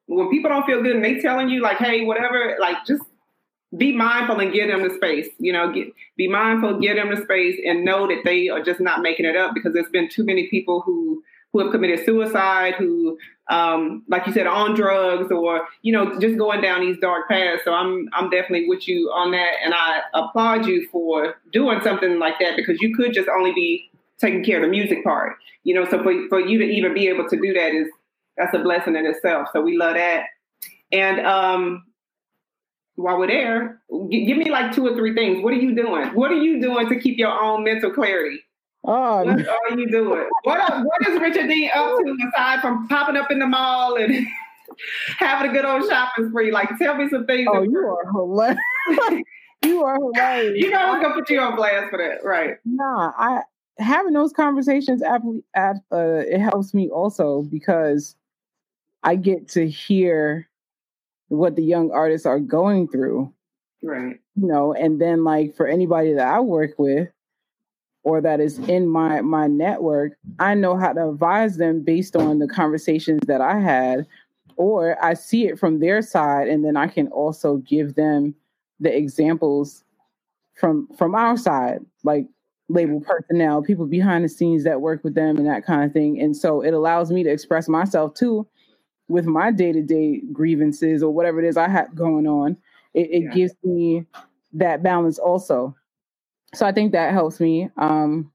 when 0.07 0.31
people 0.31 0.51
don't 0.51 0.67
feel 0.67 0.83
good 0.83 0.97
and 0.97 1.05
they 1.05 1.21
telling 1.21 1.49
you 1.49 1.63
like, 1.63 1.79
hey, 1.79 2.05
whatever, 2.05 2.57
like 2.61 2.85
just 2.87 3.03
be 3.77 3.95
mindful 3.95 4.39
and 4.41 4.53
give 4.53 4.69
them 4.69 4.87
the 4.87 4.95
space. 4.95 5.29
You 5.39 5.53
know, 5.53 5.73
get, 5.73 5.89
be 6.17 6.29
mindful, 6.29 6.81
give 6.81 6.97
them 6.97 7.15
the 7.15 7.23
space, 7.23 7.61
and 7.65 7.85
know 7.85 8.07
that 8.07 8.23
they 8.25 8.49
are 8.49 8.63
just 8.63 8.81
not 8.81 9.03
making 9.03 9.27
it 9.27 9.37
up 9.37 9.55
because 9.55 9.73
there's 9.73 9.89
been 9.91 10.09
too 10.09 10.25
many 10.25 10.49
people 10.49 10.83
who 10.85 11.23
who 11.53 11.61
have 11.61 11.71
committed 11.71 12.05
suicide, 12.05 12.75
who, 12.75 13.17
um, 13.49 14.03
like 14.09 14.27
you 14.27 14.33
said, 14.33 14.49
on 14.49 14.75
drugs, 14.75 15.31
or 15.31 15.69
you 15.83 15.93
know, 15.93 16.19
just 16.19 16.37
going 16.37 16.61
down 16.61 16.81
these 16.81 16.99
dark 16.99 17.29
paths. 17.29 17.63
So 17.65 17.73
I'm 17.73 18.09
I'm 18.13 18.29
definitely 18.29 18.69
with 18.69 18.89
you 18.89 19.11
on 19.15 19.31
that, 19.33 19.53
and 19.65 19.73
I 19.75 20.01
applaud 20.15 20.67
you 20.67 20.89
for 20.91 21.37
doing 21.53 21.81
something 21.83 22.19
like 22.19 22.39
that 22.41 22.57
because 22.57 22.81
you 22.81 22.95
could 22.95 23.15
just 23.15 23.29
only 23.29 23.53
be 23.53 23.91
taking 24.19 24.45
care 24.45 24.59
of 24.59 24.63
the 24.63 24.69
music 24.69 25.05
part. 25.05 25.37
You 25.63 25.75
know, 25.75 25.85
so 25.85 26.03
for 26.03 26.13
for 26.29 26.41
you 26.41 26.59
to 26.59 26.65
even 26.65 26.93
be 26.93 27.09
able 27.09 27.29
to 27.29 27.37
do 27.41 27.53
that 27.55 27.73
is 27.73 27.89
that's 28.37 28.55
a 28.55 28.59
blessing 28.59 28.97
in 28.97 29.07
itself. 29.07 29.49
So 29.53 29.61
we 29.61 29.77
love 29.77 29.95
that. 29.95 30.27
And 30.93 31.25
um, 31.27 31.85
while 32.97 33.19
we're 33.19 33.27
there, 33.29 33.81
g- 34.11 34.27
give 34.27 34.39
me 34.39 34.51
like 34.51 34.75
two 34.75 34.87
or 34.87 34.95
three 34.95 35.15
things. 35.15 35.43
What 35.43 35.53
are 35.53 35.57
you 35.57 35.75
doing? 35.75 36.09
What 36.15 36.31
are 36.31 36.41
you 36.41 36.61
doing 36.61 36.89
to 36.89 36.99
keep 36.99 37.19
your 37.19 37.31
own 37.31 37.65
mental 37.65 37.91
clarity? 37.91 38.41
Oh, 38.87 39.25
what 39.25 39.73
are 39.73 39.79
you 39.79 39.91
doing? 39.91 40.29
What 40.43 40.85
what 40.85 41.09
is 41.09 41.19
Richardine 41.21 41.71
up 41.75 41.97
to 41.99 42.17
aside 42.29 42.61
from 42.61 42.87
popping 42.89 43.17
up 43.17 43.31
in 43.31 43.39
the 43.39 43.47
mall 43.47 43.97
and 43.97 44.27
having 45.19 45.51
a 45.51 45.55
good 45.55 45.65
old 45.65 45.89
shopping 45.89 46.29
spree? 46.29 46.53
Like, 46.53 46.69
tell 46.79 46.95
me 46.95 47.09
some 47.09 47.27
things. 47.27 47.49
Oh, 47.51 47.63
you 47.63 47.79
are 47.79 48.13
hilarious. 48.13 48.59
you 49.65 49.83
are 49.85 49.95
hilarious. 49.95 50.63
You 50.63 50.71
know, 50.71 50.79
I'm 50.79 51.01
gonna 51.03 51.15
put 51.15 51.31
you 51.31 51.41
on 51.41 51.57
blast 51.57 51.91
for 51.91 51.99
that, 51.99 52.25
right? 52.25 52.57
Nah, 52.67 53.13
I 53.17 53.43
having 53.79 54.13
those 54.13 54.33
conversations 54.33 55.03
after 55.03 55.29
uh, 55.57 56.23
it 56.27 56.41
helps 56.41 56.75
me 56.75 56.91
also 56.91 57.43
because 57.43 58.17
I 59.05 59.17
get 59.17 59.49
to 59.51 59.69
hear 59.69 60.49
what 61.29 61.57
the 61.57 61.63
young 61.63 61.91
artists 61.93 62.27
are 62.27 62.41
going 62.41 62.89
through. 62.89 63.33
Right. 63.83 64.19
You 64.35 64.47
know, 64.47 64.73
and 64.73 65.01
then 65.01 65.25
like 65.25 65.55
for 65.55 65.67
anybody 65.67 66.15
that 66.15 66.27
I 66.27 66.41
work 66.41 66.79
with, 66.79 67.09
or 68.03 68.21
that 68.21 68.41
is 68.41 68.59
in 68.61 68.89
my 68.89 69.21
my 69.21 69.47
network, 69.47 70.13
I 70.39 70.55
know 70.55 70.77
how 70.77 70.93
to 70.93 71.11
advise 71.11 71.57
them 71.59 71.83
based 71.83 72.17
on 72.17 72.39
the 72.39 72.49
conversations 72.49 73.21
that 73.27 73.41
I 73.41 73.61
had, 73.61 74.07
or 74.57 75.03
I 75.05 75.15
see 75.15 75.47
it 75.47 75.59
from 75.59 75.81
their 75.81 76.03
side, 76.03 76.49
and 76.49 76.65
then 76.65 76.77
I 76.77 76.89
can 76.89 77.09
also 77.09 77.59
give 77.59 77.95
them 77.95 78.35
the 78.81 78.95
examples 78.95 79.85
from 80.55 80.89
from 80.97 81.15
our 81.15 81.37
side, 81.37 81.81
like 82.05 82.27
label 82.69 83.01
personnel, 83.01 83.63
people 83.63 83.87
behind 83.87 84.25
the 84.25 84.29
scenes 84.29 84.65
that 84.65 84.81
work 84.81 85.05
with 85.05 85.15
them 85.15 85.37
and 85.37 85.47
that 85.47 85.67
kind 85.67 85.85
of 85.85 85.93
thing. 85.93 86.21
And 86.21 86.35
so 86.35 86.63
it 86.63 86.73
allows 86.73 87.11
me 87.11 87.23
to 87.23 87.31
express 87.31 87.69
myself 87.69 88.15
too 88.15 88.47
with 89.09 89.27
my 89.27 89.51
day-to-day 89.51 90.23
grievances 90.33 91.03
or 91.03 91.13
whatever 91.13 91.41
it 91.41 91.47
is 91.47 91.57
I 91.57 91.69
have 91.69 91.95
going 91.95 92.27
on. 92.27 92.57
It, 92.95 93.11
it 93.11 93.23
yeah. 93.25 93.35
gives 93.35 93.55
me 93.63 94.07
that 94.53 94.83
balance 94.83 95.19
also. 95.19 95.75
So 96.55 96.67
I 96.67 96.73
think 96.73 96.93
that 96.93 97.13
helps 97.13 97.41
me. 97.41 97.71
Um 97.77 98.31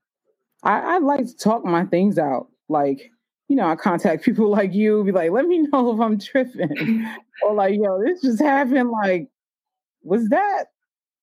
I, 0.63 0.95
I 0.95 0.97
like 0.97 1.25
to 1.25 1.37
talk 1.37 1.63
my 1.63 1.85
things 1.85 2.17
out. 2.17 2.47
Like, 2.67 3.11
you 3.47 3.55
know, 3.55 3.67
I 3.67 3.75
contact 3.75 4.23
people 4.25 4.49
like 4.49 4.73
you, 4.73 5.03
be 5.03 5.11
like, 5.11 5.31
let 5.31 5.45
me 5.45 5.59
know 5.59 5.93
if 5.93 5.99
I'm 5.99 6.19
tripping. 6.19 7.07
or 7.43 7.53
like, 7.53 7.75
yo, 7.75 8.03
this 8.03 8.21
just 8.21 8.41
happened. 8.41 8.91
Like, 8.91 9.29
was 10.03 10.29
that 10.29 10.65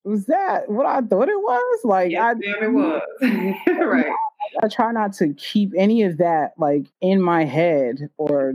was 0.05 0.27
that 0.27 0.71
what 0.71 0.87
I 0.87 1.01
thought 1.01 1.29
it 1.29 1.41
was? 1.41 1.81
Like 1.85 2.13
yes, 2.13 2.37
I 2.37 2.65
it 2.65 2.73
was. 2.73 3.03
right. 3.67 4.07
I, 4.07 4.65
I 4.65 4.69
try 4.69 4.93
not 4.93 5.13
to 5.15 5.35
keep 5.35 5.73
any 5.77 6.03
of 6.03 6.19
that 6.19 6.53
like 6.59 6.87
in 7.01 7.21
my 7.21 7.45
head 7.45 8.09
or 8.17 8.55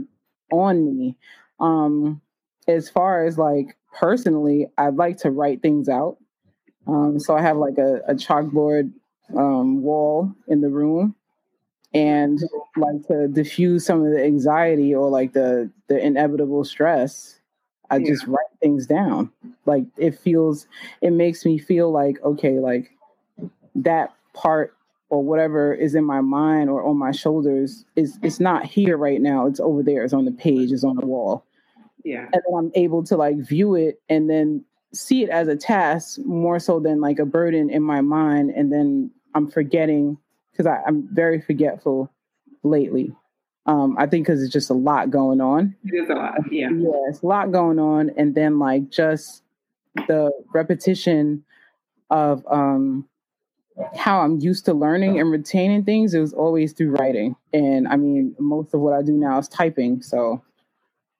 on 0.52 0.84
me. 0.84 1.16
Um 1.60 2.20
as 2.68 2.88
far 2.88 3.24
as 3.24 3.38
like 3.38 3.76
personally, 3.98 4.68
I'd 4.78 4.94
like 4.96 5.16
to 5.18 5.30
write 5.30 5.62
things 5.62 5.88
out. 5.88 6.18
Um 6.86 7.18
so 7.18 7.36
I 7.36 7.42
have 7.42 7.56
like 7.56 7.78
a, 7.78 7.96
a 8.06 8.14
chalkboard 8.14 8.92
um 9.36 9.82
wall 9.82 10.32
in 10.48 10.60
the 10.60 10.68
room 10.68 11.14
and 11.94 12.38
like 12.76 13.06
to 13.08 13.28
diffuse 13.28 13.84
some 13.84 14.04
of 14.04 14.12
the 14.12 14.22
anxiety 14.22 14.94
or 14.94 15.10
like 15.10 15.32
the 15.32 15.70
the 15.88 15.98
inevitable 15.98 16.64
stress 16.64 17.40
I 17.92 17.96
yeah. 17.96 18.08
just 18.08 18.26
write 18.26 18.46
things 18.60 18.86
down. 18.86 19.30
Like 19.66 19.84
it 19.98 20.18
feels, 20.18 20.66
it 21.02 21.12
makes 21.12 21.44
me 21.44 21.58
feel 21.58 21.92
like, 21.92 22.16
okay, 22.24 22.58
like 22.58 22.90
that 23.74 24.14
part 24.32 24.74
or 25.12 25.22
whatever 25.22 25.74
is 25.74 25.94
in 25.94 26.06
my 26.06 26.22
mind 26.22 26.70
or 26.70 26.82
on 26.82 26.96
my 26.96 27.12
shoulders 27.12 27.84
is 27.96 28.18
it's 28.22 28.40
not 28.40 28.64
here 28.64 28.96
right 28.96 29.20
now. 29.20 29.46
It's 29.46 29.60
over 29.60 29.82
there. 29.82 30.04
It's 30.04 30.14
on 30.14 30.24
the 30.24 30.32
page. 30.32 30.72
It's 30.72 30.84
on 30.84 30.96
the 30.96 31.04
wall. 31.04 31.44
Yeah. 32.02 32.30
And 32.32 32.42
then 32.46 32.54
I'm 32.56 32.72
able 32.74 33.04
to 33.04 33.16
like 33.18 33.36
view 33.36 33.74
it 33.74 34.00
and 34.08 34.30
then 34.30 34.64
see 34.94 35.22
it 35.22 35.28
as 35.28 35.48
a 35.48 35.54
task 35.54 36.18
more 36.20 36.58
so 36.58 36.80
than 36.80 37.02
like 37.02 37.18
a 37.18 37.26
burden 37.26 37.68
in 37.68 37.82
my 37.82 38.00
mind. 38.00 38.52
And 38.56 38.72
then 38.72 39.10
I'm 39.34 39.50
forgetting 39.50 40.16
because 40.50 40.64
I'm 40.64 41.06
very 41.14 41.42
forgetful 41.42 42.10
lately. 42.62 43.14
Um, 43.66 43.96
I 43.98 44.06
think 44.06 44.26
because 44.26 44.42
it's 44.42 44.50
just 44.50 44.70
a 44.70 44.74
lot 44.74 45.10
going 45.10 45.42
on. 45.42 45.76
There's 45.84 46.08
a 46.08 46.14
lot, 46.14 46.38
yeah. 46.50 46.70
Yeah, 46.70 47.08
it's 47.08 47.20
a 47.20 47.26
lot 47.26 47.52
going 47.52 47.78
on, 47.78 48.10
and 48.16 48.34
then 48.34 48.58
like 48.58 48.88
just 48.88 49.42
the 50.08 50.32
repetition 50.52 51.44
of 52.10 52.44
um, 52.50 53.06
how 53.96 54.20
I'm 54.20 54.38
used 54.38 54.64
to 54.66 54.74
learning 54.74 55.18
and 55.20 55.30
retaining 55.30 55.84
things. 55.84 56.14
It 56.14 56.20
was 56.20 56.32
always 56.32 56.72
through 56.72 56.90
writing, 56.90 57.36
and 57.52 57.88
I 57.88 57.96
mean, 57.96 58.34
most 58.38 58.74
of 58.74 58.80
what 58.80 58.94
I 58.94 59.02
do 59.02 59.12
now 59.12 59.38
is 59.38 59.48
typing, 59.48 60.02
so 60.02 60.42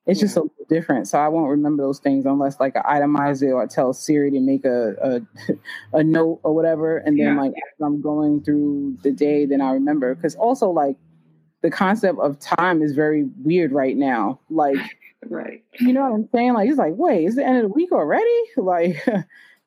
it's 0.07 0.21
yeah. 0.21 0.25
just 0.25 0.37
a 0.37 0.41
little 0.41 0.67
different. 0.69 1.09
So 1.09 1.19
I 1.19 1.29
won't 1.29 1.51
remember 1.51 1.83
those 1.83 1.99
things 1.99 2.27
unless 2.27 2.59
like 2.59 2.75
I 2.77 3.01
itemize 3.01 3.43
it 3.43 3.51
or 3.51 3.62
I 3.62 3.67
tell 3.67 3.93
Siri 3.93 4.31
to 4.33 4.41
make 4.41 4.65
a 4.65 4.95
a, 5.93 5.99
a 5.99 6.05
note 6.05 6.41
or 6.43 6.55
whatever, 6.55 6.99
and 6.99 7.19
then 7.19 7.35
yeah. 7.35 7.41
like 7.41 7.53
as 7.53 7.85
I'm 7.85 8.01
going 8.01 8.43
through 8.43 8.99
the 9.03 9.12
day, 9.12 9.47
then 9.47 9.61
I 9.61 9.73
remember. 9.73 10.15
Because 10.15 10.35
also 10.35 10.71
like 10.71 10.97
the 11.62 11.71
concept 11.71 12.19
of 12.19 12.38
time 12.38 12.83
is 12.83 12.93
very 12.93 13.29
weird 13.43 13.73
right 13.73 13.97
now. 13.97 14.41
Like, 14.51 14.77
right. 15.27 15.62
You 15.81 15.93
know 15.93 16.03
what 16.03 16.12
I'm 16.12 16.29
saying? 16.33 16.53
Like, 16.55 16.69
it's 16.69 16.79
like, 16.79 16.95
wait, 16.97 17.25
it's 17.25 17.37
the 17.37 17.47
end 17.47 17.59
of 17.59 17.62
the 17.62 17.69
week 17.69 17.93
already? 17.93 18.29
Like, 18.57 18.97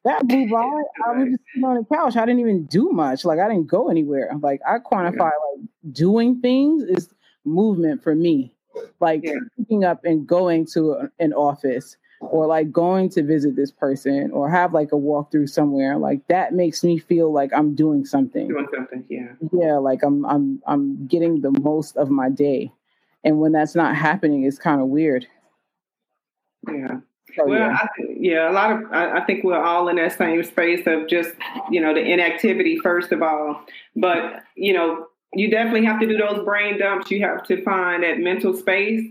that 0.05 0.27
blew 0.27 0.49
by. 0.51 0.61
I 0.61 1.11
was 1.11 1.29
just 1.31 1.43
sitting 1.53 1.67
on 1.67 1.75
the 1.75 1.95
couch. 1.95 2.15
I 2.15 2.25
didn't 2.25 2.39
even 2.39 2.65
do 2.65 2.89
much. 2.91 3.25
Like, 3.25 3.39
I 3.39 3.49
didn't 3.49 3.67
go 3.67 3.89
anywhere. 3.89 4.31
Like, 4.39 4.61
I 4.65 4.77
quantify 4.79 5.17
yeah. 5.17 5.23
like 5.23 5.69
doing 5.91 6.39
things 6.39 6.83
is 6.83 7.09
movement 7.43 8.01
for 8.01 8.15
me. 8.15 8.55
Like, 8.99 9.21
yeah. 9.23 9.33
picking 9.57 9.83
up 9.83 10.05
and 10.05 10.25
going 10.25 10.65
to 10.73 11.09
an 11.19 11.33
office 11.33 11.97
or 12.21 12.47
like 12.47 12.71
going 12.71 13.09
to 13.09 13.23
visit 13.23 13.55
this 13.55 13.71
person 13.71 14.31
or 14.31 14.49
have 14.49 14.73
like 14.73 14.91
a 14.91 14.95
walkthrough 14.95 15.49
somewhere 15.49 15.97
like 15.97 16.25
that 16.27 16.53
makes 16.53 16.83
me 16.83 16.97
feel 16.97 17.31
like 17.31 17.51
i'm 17.53 17.75
doing 17.75 18.05
something 18.05 18.47
doing 18.47 18.67
something 18.73 19.03
yeah 19.09 19.33
yeah 19.51 19.75
like 19.75 20.01
i'm 20.01 20.25
i'm 20.25 20.61
i'm 20.65 21.05
getting 21.07 21.41
the 21.41 21.51
most 21.61 21.97
of 21.97 22.09
my 22.09 22.29
day 22.29 22.71
and 23.23 23.39
when 23.39 23.51
that's 23.51 23.75
not 23.75 23.95
happening 23.95 24.43
it's 24.43 24.57
kind 24.57 24.81
of 24.81 24.87
weird 24.87 25.27
yeah 26.67 26.99
so, 27.35 27.45
well, 27.47 27.59
yeah. 27.59 27.77
I, 27.81 27.87
yeah, 28.17 28.49
a 28.49 28.53
lot 28.53 28.71
of 28.71 28.91
I, 28.91 29.19
I, 29.19 29.25
think 29.25 29.43
we're 29.43 29.61
all 29.61 29.87
in 29.87 29.97
that 29.97 30.17
same 30.17 30.43
space 30.43 30.85
of 30.85 31.07
just 31.07 31.31
you 31.69 31.81
know 31.81 31.93
the 31.93 32.01
inactivity 32.01 32.77
first 32.79 33.11
of 33.11 33.21
all, 33.21 33.63
but 33.95 34.43
you 34.55 34.73
know 34.73 35.07
you 35.33 35.49
definitely 35.49 35.85
have 35.85 35.99
to 35.99 36.07
do 36.07 36.17
those 36.17 36.43
brain 36.45 36.79
dumps. 36.79 37.11
You 37.11 37.21
have 37.21 37.43
to 37.47 37.61
find 37.63 38.03
that 38.03 38.19
mental 38.19 38.55
space, 38.55 39.01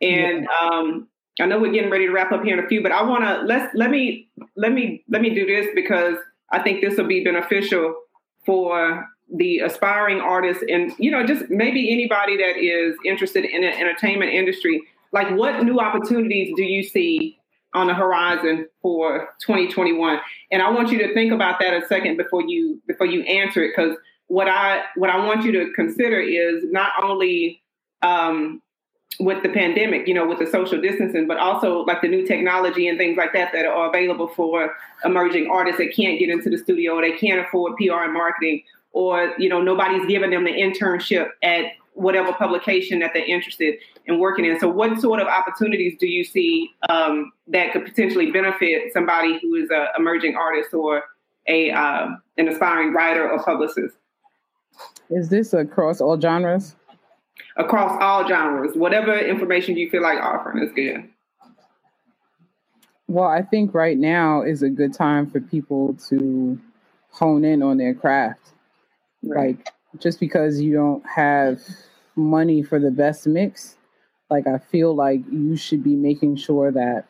and 0.00 0.46
yeah. 0.50 0.68
um, 0.68 1.08
I 1.40 1.46
know 1.46 1.60
we're 1.60 1.72
getting 1.72 1.90
ready 1.90 2.06
to 2.06 2.12
wrap 2.12 2.32
up 2.32 2.42
here 2.42 2.58
in 2.58 2.64
a 2.64 2.68
few, 2.68 2.82
but 2.82 2.92
I 2.92 3.02
want 3.02 3.24
to 3.24 3.42
let's 3.42 3.74
let 3.74 3.90
me 3.90 4.28
let 4.56 4.72
me 4.72 5.04
let 5.08 5.22
me 5.22 5.34
do 5.34 5.46
this 5.46 5.68
because 5.74 6.16
I 6.50 6.62
think 6.62 6.80
this 6.80 6.96
will 6.96 7.06
be 7.06 7.22
beneficial 7.22 7.94
for 8.44 9.08
the 9.36 9.58
aspiring 9.58 10.20
artists 10.20 10.64
and 10.68 10.90
you 10.98 11.10
know 11.10 11.24
just 11.24 11.50
maybe 11.50 11.92
anybody 11.92 12.36
that 12.38 12.56
is 12.56 12.96
interested 13.04 13.44
in 13.44 13.62
the 13.62 13.78
entertainment 13.78 14.32
industry. 14.32 14.82
Like, 15.10 15.30
what 15.30 15.64
new 15.64 15.80
opportunities 15.80 16.52
do 16.54 16.62
you 16.62 16.82
see 16.82 17.37
on 17.74 17.86
the 17.86 17.94
horizon 17.94 18.66
for 18.82 19.28
2021? 19.40 20.18
And 20.50 20.62
I 20.62 20.70
want 20.70 20.90
you 20.90 20.98
to 20.98 21.14
think 21.14 21.32
about 21.32 21.60
that 21.60 21.74
a 21.74 21.86
second 21.86 22.16
before 22.16 22.42
you 22.42 22.80
before 22.86 23.06
you 23.06 23.22
answer 23.22 23.62
it 23.64 23.72
because 23.76 23.96
what 24.28 24.48
I 24.48 24.84
what 24.96 25.10
I 25.10 25.24
want 25.24 25.44
you 25.44 25.52
to 25.52 25.72
consider 25.74 26.20
is 26.20 26.64
not 26.70 26.92
only 27.02 27.62
um, 28.02 28.62
with 29.18 29.42
the 29.42 29.48
pandemic, 29.48 30.06
you 30.06 30.14
know, 30.14 30.26
with 30.26 30.38
the 30.38 30.46
social 30.46 30.80
distancing, 30.80 31.26
but 31.26 31.38
also 31.38 31.80
like 31.84 32.02
the 32.02 32.08
new 32.08 32.26
technology 32.26 32.86
and 32.86 32.98
things 32.98 33.16
like 33.16 33.32
that 33.32 33.52
that 33.52 33.66
are 33.66 33.88
available 33.88 34.28
for 34.28 34.76
emerging 35.04 35.50
artists 35.50 35.78
that 35.78 35.94
can't 35.94 36.18
get 36.18 36.28
into 36.28 36.50
the 36.50 36.58
studio 36.58 37.00
they 37.00 37.12
can't 37.12 37.44
afford 37.44 37.76
PR 37.76 38.04
and 38.04 38.12
marketing, 38.12 38.62
or 38.92 39.34
you 39.38 39.48
know, 39.48 39.60
nobody's 39.60 40.06
giving 40.06 40.30
them 40.30 40.44
the 40.44 40.52
internship 40.52 41.30
at 41.42 41.64
whatever 41.98 42.32
publication 42.32 43.00
that 43.00 43.10
they're 43.12 43.24
interested 43.24 43.74
in 44.06 44.18
working 44.18 44.44
in. 44.44 44.58
So, 44.58 44.68
what 44.68 45.00
sort 45.00 45.20
of 45.20 45.28
opportunities 45.28 45.96
do 45.98 46.06
you 46.06 46.24
see 46.24 46.70
um, 46.88 47.32
that 47.48 47.72
could 47.72 47.84
potentially 47.84 48.30
benefit 48.30 48.92
somebody 48.92 49.38
who 49.40 49.54
is 49.54 49.68
an 49.70 49.86
emerging 49.98 50.36
artist 50.36 50.72
or 50.72 51.04
a 51.46 51.70
uh, 51.70 52.08
an 52.36 52.48
aspiring 52.48 52.92
writer 52.92 53.30
or 53.30 53.42
publicist? 53.42 53.96
Is 55.10 55.28
this 55.28 55.52
across 55.54 56.00
all 56.00 56.20
genres? 56.20 56.76
across 57.58 58.00
all 58.00 58.26
genres. 58.26 58.76
Whatever 58.76 59.18
information 59.18 59.76
you 59.76 59.90
feel 59.90 60.02
like 60.02 60.18
offering 60.18 60.62
is 60.62 60.72
good. 60.72 61.08
Well, 63.08 63.28
I 63.28 63.42
think 63.42 63.74
right 63.74 63.98
now 63.98 64.42
is 64.42 64.62
a 64.62 64.68
good 64.68 64.94
time 64.94 65.30
for 65.30 65.40
people 65.40 65.94
to 66.08 66.58
hone 67.10 67.44
in 67.44 67.62
on 67.62 67.78
their 67.78 67.94
craft. 67.94 68.52
Right. 69.22 69.56
Like 69.56 69.72
just 69.98 70.20
because 70.20 70.60
you 70.60 70.74
don't 70.74 71.04
have 71.06 71.60
money 72.16 72.62
for 72.62 72.78
the 72.78 72.90
best 72.90 73.26
mix, 73.26 73.76
like 74.30 74.46
I 74.46 74.58
feel 74.58 74.94
like 74.94 75.20
you 75.30 75.56
should 75.56 75.82
be 75.82 75.96
making 75.96 76.36
sure 76.36 76.70
that 76.72 77.06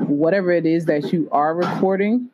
whatever 0.00 0.50
it 0.50 0.66
is 0.66 0.86
that 0.86 1.12
you 1.12 1.28
are 1.30 1.54
recording 1.54 2.30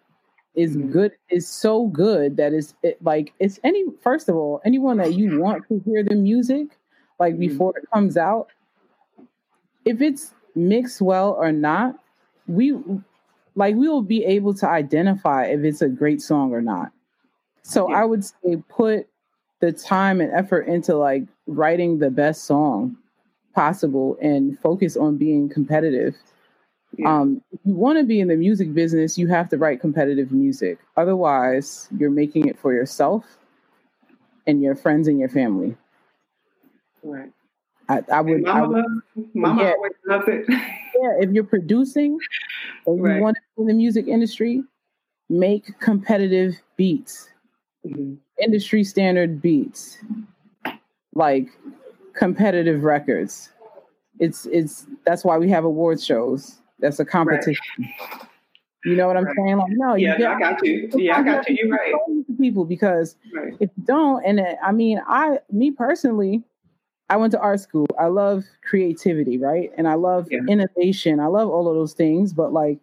is 0.54 0.76
mm-hmm. 0.76 0.92
good 0.92 1.12
is 1.30 1.48
so 1.48 1.88
good 1.88 2.36
that 2.36 2.52
it's 2.52 2.74
it, 2.82 2.96
like 3.02 3.34
it's 3.40 3.58
any 3.64 3.84
first 4.00 4.28
of 4.28 4.36
all 4.36 4.62
anyone 4.64 4.96
that 4.96 5.14
you 5.14 5.40
want 5.40 5.66
to 5.68 5.82
hear 5.84 6.02
the 6.04 6.14
music 6.14 6.78
like 7.18 7.34
mm-hmm. 7.34 7.48
before 7.48 7.76
it 7.76 7.84
comes 7.92 8.16
out, 8.16 8.48
if 9.84 10.00
it's 10.00 10.34
mixed 10.54 11.00
well 11.00 11.32
or 11.32 11.52
not, 11.52 11.96
we 12.46 12.76
like 13.54 13.76
we 13.76 13.88
will 13.88 14.02
be 14.02 14.24
able 14.24 14.54
to 14.54 14.68
identify 14.68 15.44
if 15.44 15.60
it's 15.60 15.82
a 15.82 15.88
great 15.88 16.20
song 16.20 16.52
or 16.52 16.60
not. 16.60 16.90
So 17.62 17.88
yeah. 17.88 18.02
I 18.02 18.04
would 18.04 18.24
say 18.24 18.62
put 18.68 19.08
the 19.64 19.72
time 19.72 20.20
and 20.20 20.32
effort 20.32 20.62
into 20.62 20.96
like 20.96 21.24
writing 21.46 21.98
the 21.98 22.10
best 22.10 22.44
song 22.44 22.96
possible 23.54 24.18
and 24.20 24.58
focus 24.58 24.96
on 24.96 25.16
being 25.16 25.48
competitive. 25.48 26.14
Yeah. 26.96 27.20
Um, 27.20 27.42
if 27.52 27.60
you 27.64 27.74
want 27.74 27.98
to 27.98 28.04
be 28.04 28.20
in 28.20 28.28
the 28.28 28.36
music 28.36 28.74
business, 28.74 29.16
you 29.16 29.26
have 29.28 29.48
to 29.50 29.58
write 29.58 29.80
competitive 29.80 30.32
music. 30.32 30.78
Otherwise, 30.96 31.88
you're 31.98 32.10
making 32.10 32.46
it 32.46 32.58
for 32.58 32.72
yourself 32.72 33.24
and 34.46 34.62
your 34.62 34.74
friends 34.74 35.08
and 35.08 35.18
your 35.18 35.28
family. 35.28 35.76
Right. 37.02 37.32
I, 37.88 38.02
I 38.12 38.20
would. 38.20 38.42
Mama, 38.42 38.58
I 38.60 38.66
would, 38.66 38.76
loves, 38.76 39.28
Mama 39.34 39.62
yeah, 39.62 39.72
always 39.72 39.92
loves 40.06 40.24
it. 40.28 40.44
yeah, 40.48 41.20
if 41.20 41.30
you're 41.30 41.44
producing 41.44 42.18
and 42.86 43.02
right. 43.02 43.16
you 43.16 43.22
want 43.22 43.36
to 43.36 43.62
in 43.62 43.68
the 43.68 43.74
music 43.74 44.08
industry, 44.08 44.62
make 45.28 45.78
competitive 45.80 46.54
beats. 46.76 47.28
Mm-hmm. 47.86 48.14
Industry 48.40 48.84
standard 48.84 49.40
beats, 49.40 49.98
like 51.14 51.48
competitive 52.14 52.84
records. 52.84 53.50
It's 54.18 54.46
it's 54.46 54.86
that's 55.04 55.24
why 55.24 55.38
we 55.38 55.48
have 55.50 55.64
awards 55.64 56.04
shows. 56.04 56.58
That's 56.80 57.00
a 57.00 57.04
competition. 57.04 57.64
Right. 57.78 58.28
You 58.84 58.96
know 58.96 59.06
what 59.06 59.16
I'm 59.16 59.24
right. 59.24 59.36
saying? 59.36 59.56
Like, 59.56 59.72
no, 59.72 59.94
yeah, 59.94 60.18
you 60.18 60.26
I 60.26 60.38
got 60.38 60.64
you. 60.64 60.90
Yeah, 60.94 61.18
I 61.18 61.22
got 61.22 61.48
you. 61.48 61.56
You're 61.58 61.70
right. 61.70 61.94
People, 62.38 62.66
because 62.66 63.16
right. 63.34 63.54
if 63.58 63.70
you 63.76 63.84
don't, 63.84 64.22
and 64.26 64.40
it, 64.40 64.58
I 64.62 64.72
mean, 64.72 65.00
I, 65.08 65.38
me 65.50 65.70
personally, 65.70 66.42
I 67.08 67.16
went 67.16 67.30
to 67.32 67.40
art 67.40 67.60
school. 67.60 67.86
I 67.98 68.06
love 68.06 68.44
creativity, 68.62 69.38
right? 69.38 69.70
And 69.78 69.88
I 69.88 69.94
love 69.94 70.28
yeah. 70.30 70.40
innovation. 70.48 71.18
I 71.18 71.26
love 71.26 71.48
all 71.48 71.66
of 71.66 71.74
those 71.74 71.94
things. 71.94 72.34
But 72.34 72.52
like, 72.52 72.78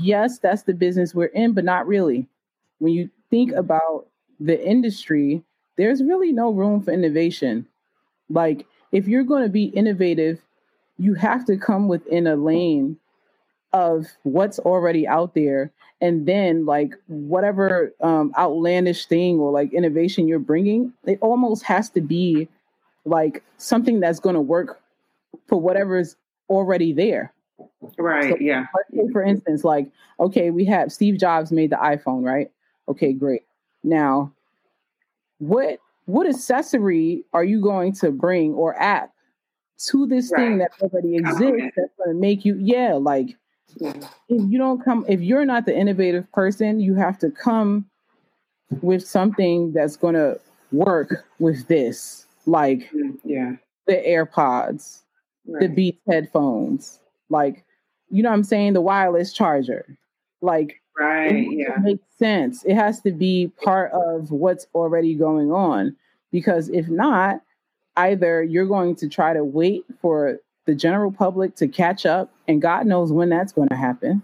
yes, 0.00 0.38
that's 0.38 0.64
the 0.64 0.74
business 0.74 1.14
we're 1.14 1.26
in, 1.26 1.52
but 1.52 1.64
not 1.64 1.86
really. 1.86 2.28
When 2.78 2.92
you 2.92 3.08
think 3.30 3.52
mm-hmm. 3.52 3.60
about 3.60 4.06
the 4.40 4.66
industry, 4.66 5.42
there's 5.76 6.02
really 6.02 6.32
no 6.32 6.50
room 6.50 6.82
for 6.82 6.90
innovation. 6.90 7.66
Like, 8.28 8.66
if 8.90 9.06
you're 9.06 9.24
going 9.24 9.42
to 9.42 9.48
be 9.48 9.66
innovative, 9.66 10.40
you 10.98 11.14
have 11.14 11.44
to 11.46 11.56
come 11.56 11.88
within 11.88 12.26
a 12.26 12.36
lane 12.36 12.98
of 13.72 14.06
what's 14.24 14.58
already 14.58 15.06
out 15.06 15.34
there. 15.34 15.70
And 16.00 16.26
then 16.26 16.66
like 16.66 16.94
whatever 17.08 17.94
um, 18.00 18.32
outlandish 18.36 19.06
thing 19.06 19.38
or 19.38 19.50
like 19.52 19.72
innovation 19.72 20.26
you're 20.26 20.38
bringing 20.38 20.92
it 21.04 21.18
almost 21.20 21.62
has 21.64 21.90
to 21.90 22.00
be 22.00 22.48
like 23.04 23.42
something 23.58 24.00
that's 24.00 24.18
going 24.18 24.34
to 24.34 24.40
work 24.40 24.80
for 25.46 25.60
whatever's 25.60 26.16
already 26.48 26.92
there. 26.92 27.32
Right 27.98 28.30
so, 28.30 28.36
yeah. 28.40 28.66
for 29.12 29.22
instance 29.22 29.64
like 29.64 29.90
okay 30.18 30.50
we 30.50 30.64
have 30.64 30.90
steve 30.90 31.18
jobs 31.18 31.52
made 31.52 31.70
the 31.70 31.76
iphone 31.76 32.24
right? 32.24 32.50
Okay 32.88 33.12
great 33.12 33.42
now 33.82 34.32
what 35.38 35.78
what 36.06 36.28
accessory 36.28 37.24
are 37.32 37.44
you 37.44 37.60
going 37.60 37.92
to 37.92 38.10
bring 38.10 38.52
or 38.54 38.80
app 38.80 39.12
to 39.78 40.06
this 40.06 40.30
right. 40.32 40.40
thing 40.40 40.58
that 40.58 40.70
already 40.82 41.16
exists 41.16 41.74
that's 41.76 41.92
going 41.96 42.14
to 42.14 42.20
make 42.20 42.44
you 42.44 42.56
yeah 42.60 42.94
like 42.94 43.36
if 43.78 44.02
you 44.28 44.58
don't 44.58 44.84
come, 44.84 45.04
if 45.08 45.20
you're 45.20 45.44
not 45.44 45.66
the 45.66 45.76
innovative 45.76 46.30
person, 46.32 46.80
you 46.80 46.94
have 46.94 47.18
to 47.18 47.30
come 47.30 47.86
with 48.82 49.06
something 49.06 49.72
that's 49.72 49.96
going 49.96 50.14
to 50.14 50.38
work 50.72 51.24
with 51.38 51.66
this, 51.68 52.26
like 52.46 52.90
mm, 52.92 53.18
yeah, 53.24 53.56
the 53.86 53.94
AirPods, 53.94 55.02
right. 55.46 55.62
the 55.62 55.68
Beats 55.68 56.00
headphones, 56.08 57.00
like 57.28 57.64
you 58.10 58.22
know 58.22 58.30
what 58.30 58.36
I'm 58.36 58.44
saying, 58.44 58.72
the 58.74 58.80
wireless 58.80 59.32
charger, 59.32 59.98
like 60.40 60.80
right, 61.00 61.46
yeah, 61.50 61.76
makes 61.80 62.04
sense. 62.18 62.64
It 62.64 62.74
has 62.74 63.00
to 63.00 63.12
be 63.12 63.50
part 63.62 63.92
of 63.92 64.30
what's 64.30 64.66
already 64.74 65.14
going 65.14 65.50
on 65.50 65.96
because 66.30 66.68
if 66.68 66.88
not, 66.88 67.40
either 67.96 68.42
you're 68.42 68.66
going 68.66 68.94
to 68.96 69.08
try 69.08 69.32
to 69.32 69.44
wait 69.44 69.84
for 70.00 70.38
the 70.66 70.74
general 70.74 71.10
public 71.10 71.56
to 71.56 71.68
catch 71.68 72.06
up, 72.06 72.32
and 72.46 72.62
God 72.62 72.86
knows 72.86 73.12
when 73.12 73.28
that's 73.28 73.52
going 73.52 73.68
to 73.70 73.76
happen. 73.76 74.22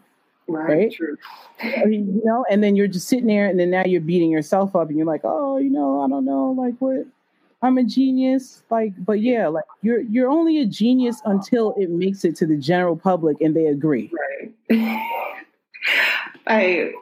Right. 0.49 0.69
right? 0.69 0.93
True. 0.93 1.17
You 1.61 2.23
know, 2.25 2.45
and 2.49 2.63
then 2.63 2.77
you're 2.77 2.87
just 2.87 3.09
sitting 3.09 3.27
there, 3.27 3.47
and 3.47 3.59
then 3.59 3.71
now 3.71 3.85
you're 3.85 4.01
beating 4.01 4.31
yourself 4.31 4.77
up, 4.77 4.89
and 4.89 4.97
you're 4.97 5.07
like, 5.07 5.23
oh, 5.25 5.59
you 5.59 5.71
know, 5.71 6.03
I 6.03 6.09
don't 6.09 6.25
know, 6.25 6.55
like 6.57 6.75
what. 6.79 7.07
I'm 7.63 7.79
a 7.79 7.85
genius, 7.85 8.63
like, 8.71 8.93
but 8.99 9.21
yeah, 9.21 9.49
like 9.49 9.65
you're 9.81 10.01
you're 10.01 10.29
only 10.29 10.61
a 10.61 10.67
genius 10.67 11.23
until 11.25 11.73
it 11.79 11.89
makes 11.89 12.25
it 12.25 12.37
to 12.37 12.47
the 12.47 12.57
general 12.57 12.97
public 12.97 13.41
and 13.41 13.57
they 13.57 13.67
agree. 13.67 14.13
Right. 14.71 15.03
I 16.47 16.93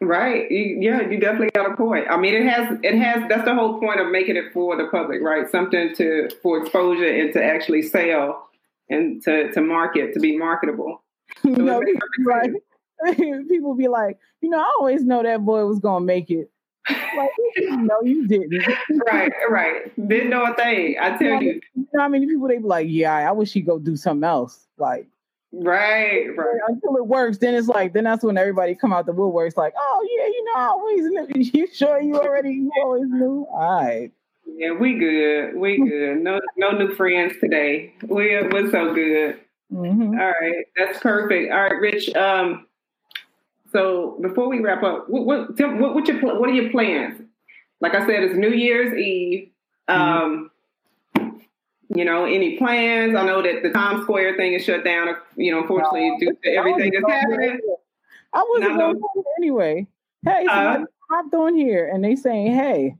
Right. 0.00 0.46
Yeah, 0.50 1.08
you 1.08 1.18
definitely 1.18 1.50
got 1.54 1.72
a 1.72 1.74
point. 1.74 2.06
I 2.10 2.18
mean, 2.18 2.34
it 2.34 2.46
has 2.46 2.78
it 2.82 2.98
has 2.98 3.26
that's 3.30 3.44
the 3.44 3.54
whole 3.54 3.80
point 3.80 3.98
of 3.98 4.10
making 4.10 4.36
it 4.36 4.52
for 4.52 4.76
the 4.76 4.88
public, 4.88 5.22
right? 5.22 5.48
Something 5.48 5.94
to 5.94 6.28
for 6.42 6.60
exposure 6.60 7.08
and 7.08 7.32
to 7.32 7.42
actually 7.42 7.82
sell 7.82 8.50
and 8.90 9.22
to 9.24 9.50
to 9.52 9.60
market 9.62 10.12
to 10.14 10.20
be 10.20 10.36
marketable. 10.36 11.02
So 11.42 11.48
you 11.50 11.56
know, 11.58 11.80
people, 13.48 13.74
be 13.74 13.88
like, 13.88 14.16
you 14.40 14.48
know, 14.48 14.58
I 14.58 14.72
always 14.78 15.02
know 15.04 15.22
that 15.22 15.44
boy 15.44 15.66
was 15.66 15.80
gonna 15.80 16.04
make 16.04 16.30
it. 16.30 16.50
Like, 16.88 17.30
no, 17.58 18.00
you 18.02 18.26
didn't. 18.26 18.64
right, 19.06 19.32
right. 19.50 20.08
Didn't 20.08 20.30
know 20.30 20.44
a 20.44 20.54
thing. 20.54 20.96
I 21.00 21.16
tell 21.18 21.42
you. 21.42 21.60
You 21.74 21.86
know 21.92 22.00
how 22.00 22.08
many 22.08 22.26
people 22.26 22.48
they 22.48 22.58
be 22.58 22.64
like, 22.64 22.86
yeah, 22.88 23.28
I 23.28 23.32
wish 23.32 23.52
he'd 23.52 23.66
go 23.66 23.78
do 23.78 23.96
something 23.96 24.24
else. 24.24 24.66
Like, 24.78 25.08
Right, 25.58 26.26
right. 26.36 26.60
Until 26.68 26.96
it 26.96 27.06
works, 27.06 27.38
then 27.38 27.54
it's 27.54 27.68
like, 27.68 27.94
then 27.94 28.04
that's 28.04 28.22
when 28.22 28.36
everybody 28.36 28.74
come 28.74 28.92
out 28.92 29.06
the 29.06 29.12
woodworks, 29.12 29.56
like, 29.56 29.72
oh 29.78 30.08
yeah, 30.16 30.26
you 30.26 30.44
know, 30.44 30.52
I 30.54 30.66
always 30.66 31.04
knew. 31.04 31.50
You 31.56 31.66
sure 31.72 32.00
you 32.00 32.16
already, 32.16 32.52
you 32.52 32.70
always 32.82 33.08
knew? 33.08 33.46
All 33.50 33.82
right. 33.82 34.12
Yeah, 34.46 34.72
we 34.72 34.98
good. 34.98 35.56
We 35.56 35.78
good. 35.78 36.18
No, 36.18 36.40
no 36.56 36.72
new 36.72 36.94
friends 36.94 37.34
today. 37.40 37.94
We 38.02 38.42
we're 38.42 38.70
so 38.70 38.94
good. 38.94 39.40
Mm-hmm. 39.72 40.20
All 40.20 40.32
right, 40.40 40.66
that's 40.76 41.00
perfect. 41.00 41.52
All 41.52 41.62
right, 41.62 41.80
Rich. 41.80 42.14
Um, 42.14 42.66
so 43.72 44.18
before 44.20 44.48
we 44.48 44.60
wrap 44.60 44.82
up, 44.82 45.08
what 45.08 45.24
what 45.24 45.58
what, 45.58 45.94
what 45.94 46.08
your 46.08 46.20
what 46.20 46.48
are 46.48 46.52
your 46.52 46.70
plans? 46.70 47.20
Like 47.80 47.94
I 47.94 48.06
said, 48.06 48.22
it's 48.22 48.36
New 48.36 48.52
Year's 48.52 48.96
Eve. 48.96 49.50
Mm-hmm. 49.88 50.46
You 51.94 52.04
know, 52.04 52.24
any 52.24 52.56
plans? 52.56 53.14
I 53.14 53.24
know 53.24 53.42
that 53.42 53.62
the 53.62 53.70
Times 53.70 54.02
Square 54.02 54.36
thing 54.36 54.54
is 54.54 54.64
shut 54.64 54.84
down, 54.84 55.14
you 55.36 55.52
know, 55.52 55.60
unfortunately, 55.60 56.10
no, 56.10 56.18
due 56.18 56.36
to 56.42 56.50
everything 56.50 56.92
that's 56.92 57.12
happening. 57.12 57.60
I 58.32 58.44
wasn't 58.48 58.76
going 58.76 58.96
to 58.96 59.24
anyway. 59.38 59.86
Hey, 60.24 60.46
uh, 60.50 60.78
I'm 61.10 61.30
doing 61.30 61.56
here, 61.56 61.88
and 61.92 62.02
they 62.02 62.16
saying, 62.16 62.52
"Hey, 62.52 62.96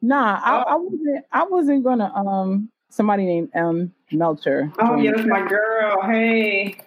nah, 0.00 0.40
I, 0.42 0.62
I, 0.62 0.76
wasn't. 0.76 1.24
I 1.32 1.44
wasn't 1.44 1.84
gonna." 1.84 2.12
Um, 2.14 2.70
somebody 2.88 3.24
named 3.24 3.50
M 3.54 3.92
Melcher. 4.10 4.72
Oh 4.78 4.96
yes, 4.96 5.24
my 5.26 5.46
girl. 5.46 6.02
Hey. 6.02 6.78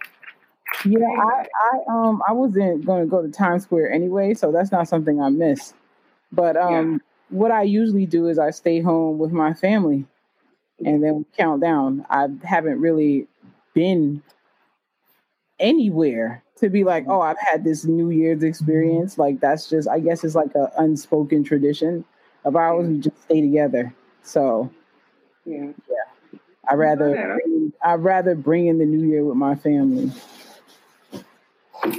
Yeah, 0.86 1.06
I, 1.06 1.46
I 1.46 1.80
um 1.88 2.22
I 2.28 2.34
wasn't 2.34 2.86
gonna 2.86 3.06
go 3.06 3.22
to 3.22 3.30
Times 3.30 3.64
Square 3.64 3.92
anyway, 3.92 4.34
so 4.34 4.52
that's 4.52 4.72
not 4.72 4.88
something 4.88 5.22
I 5.22 5.30
miss. 5.30 5.74
But 6.32 6.58
um, 6.58 6.94
yeah. 6.94 6.98
what 7.30 7.52
I 7.52 7.62
usually 7.62 8.06
do 8.06 8.28
is 8.28 8.40
I 8.40 8.50
stay 8.50 8.82
home 8.82 9.20
with 9.20 9.32
my 9.32 9.54
family 9.54 10.06
and 10.86 11.04
then 11.04 11.16
we 11.18 11.26
count 11.38 11.62
down. 11.62 12.06
I 12.10 12.28
haven't 12.44 12.80
really 12.80 13.28
been 13.74 14.22
anywhere 15.60 16.44
to 16.58 16.70
be 16.70 16.84
like, 16.84 17.06
oh, 17.08 17.22
I've 17.22 17.40
had 17.40 17.64
this 17.64 17.86
New 17.86 18.10
Year's 18.10 18.44
experience. 18.44 19.18
Like 19.18 19.40
that's 19.40 19.70
just, 19.70 19.88
I 19.88 20.00
guess, 20.00 20.24
it's 20.24 20.36
like 20.36 20.54
an 20.56 20.68
unspoken 20.78 21.44
tradition 21.44 22.06
of 22.46 22.56
ours. 22.56 22.88
We 22.88 23.00
just 23.00 23.22
stay 23.24 23.42
together. 23.42 23.94
So, 24.24 24.70
yeah, 25.46 25.72
yeah. 25.90 26.40
I 26.70 26.76
rather, 26.76 27.40
I 27.84 27.94
rather 27.96 28.36
bring 28.36 28.68
in 28.68 28.78
the 28.78 28.86
New 28.86 29.06
Year 29.06 29.26
with 29.26 29.36
my 29.36 29.56
family. 29.56 30.12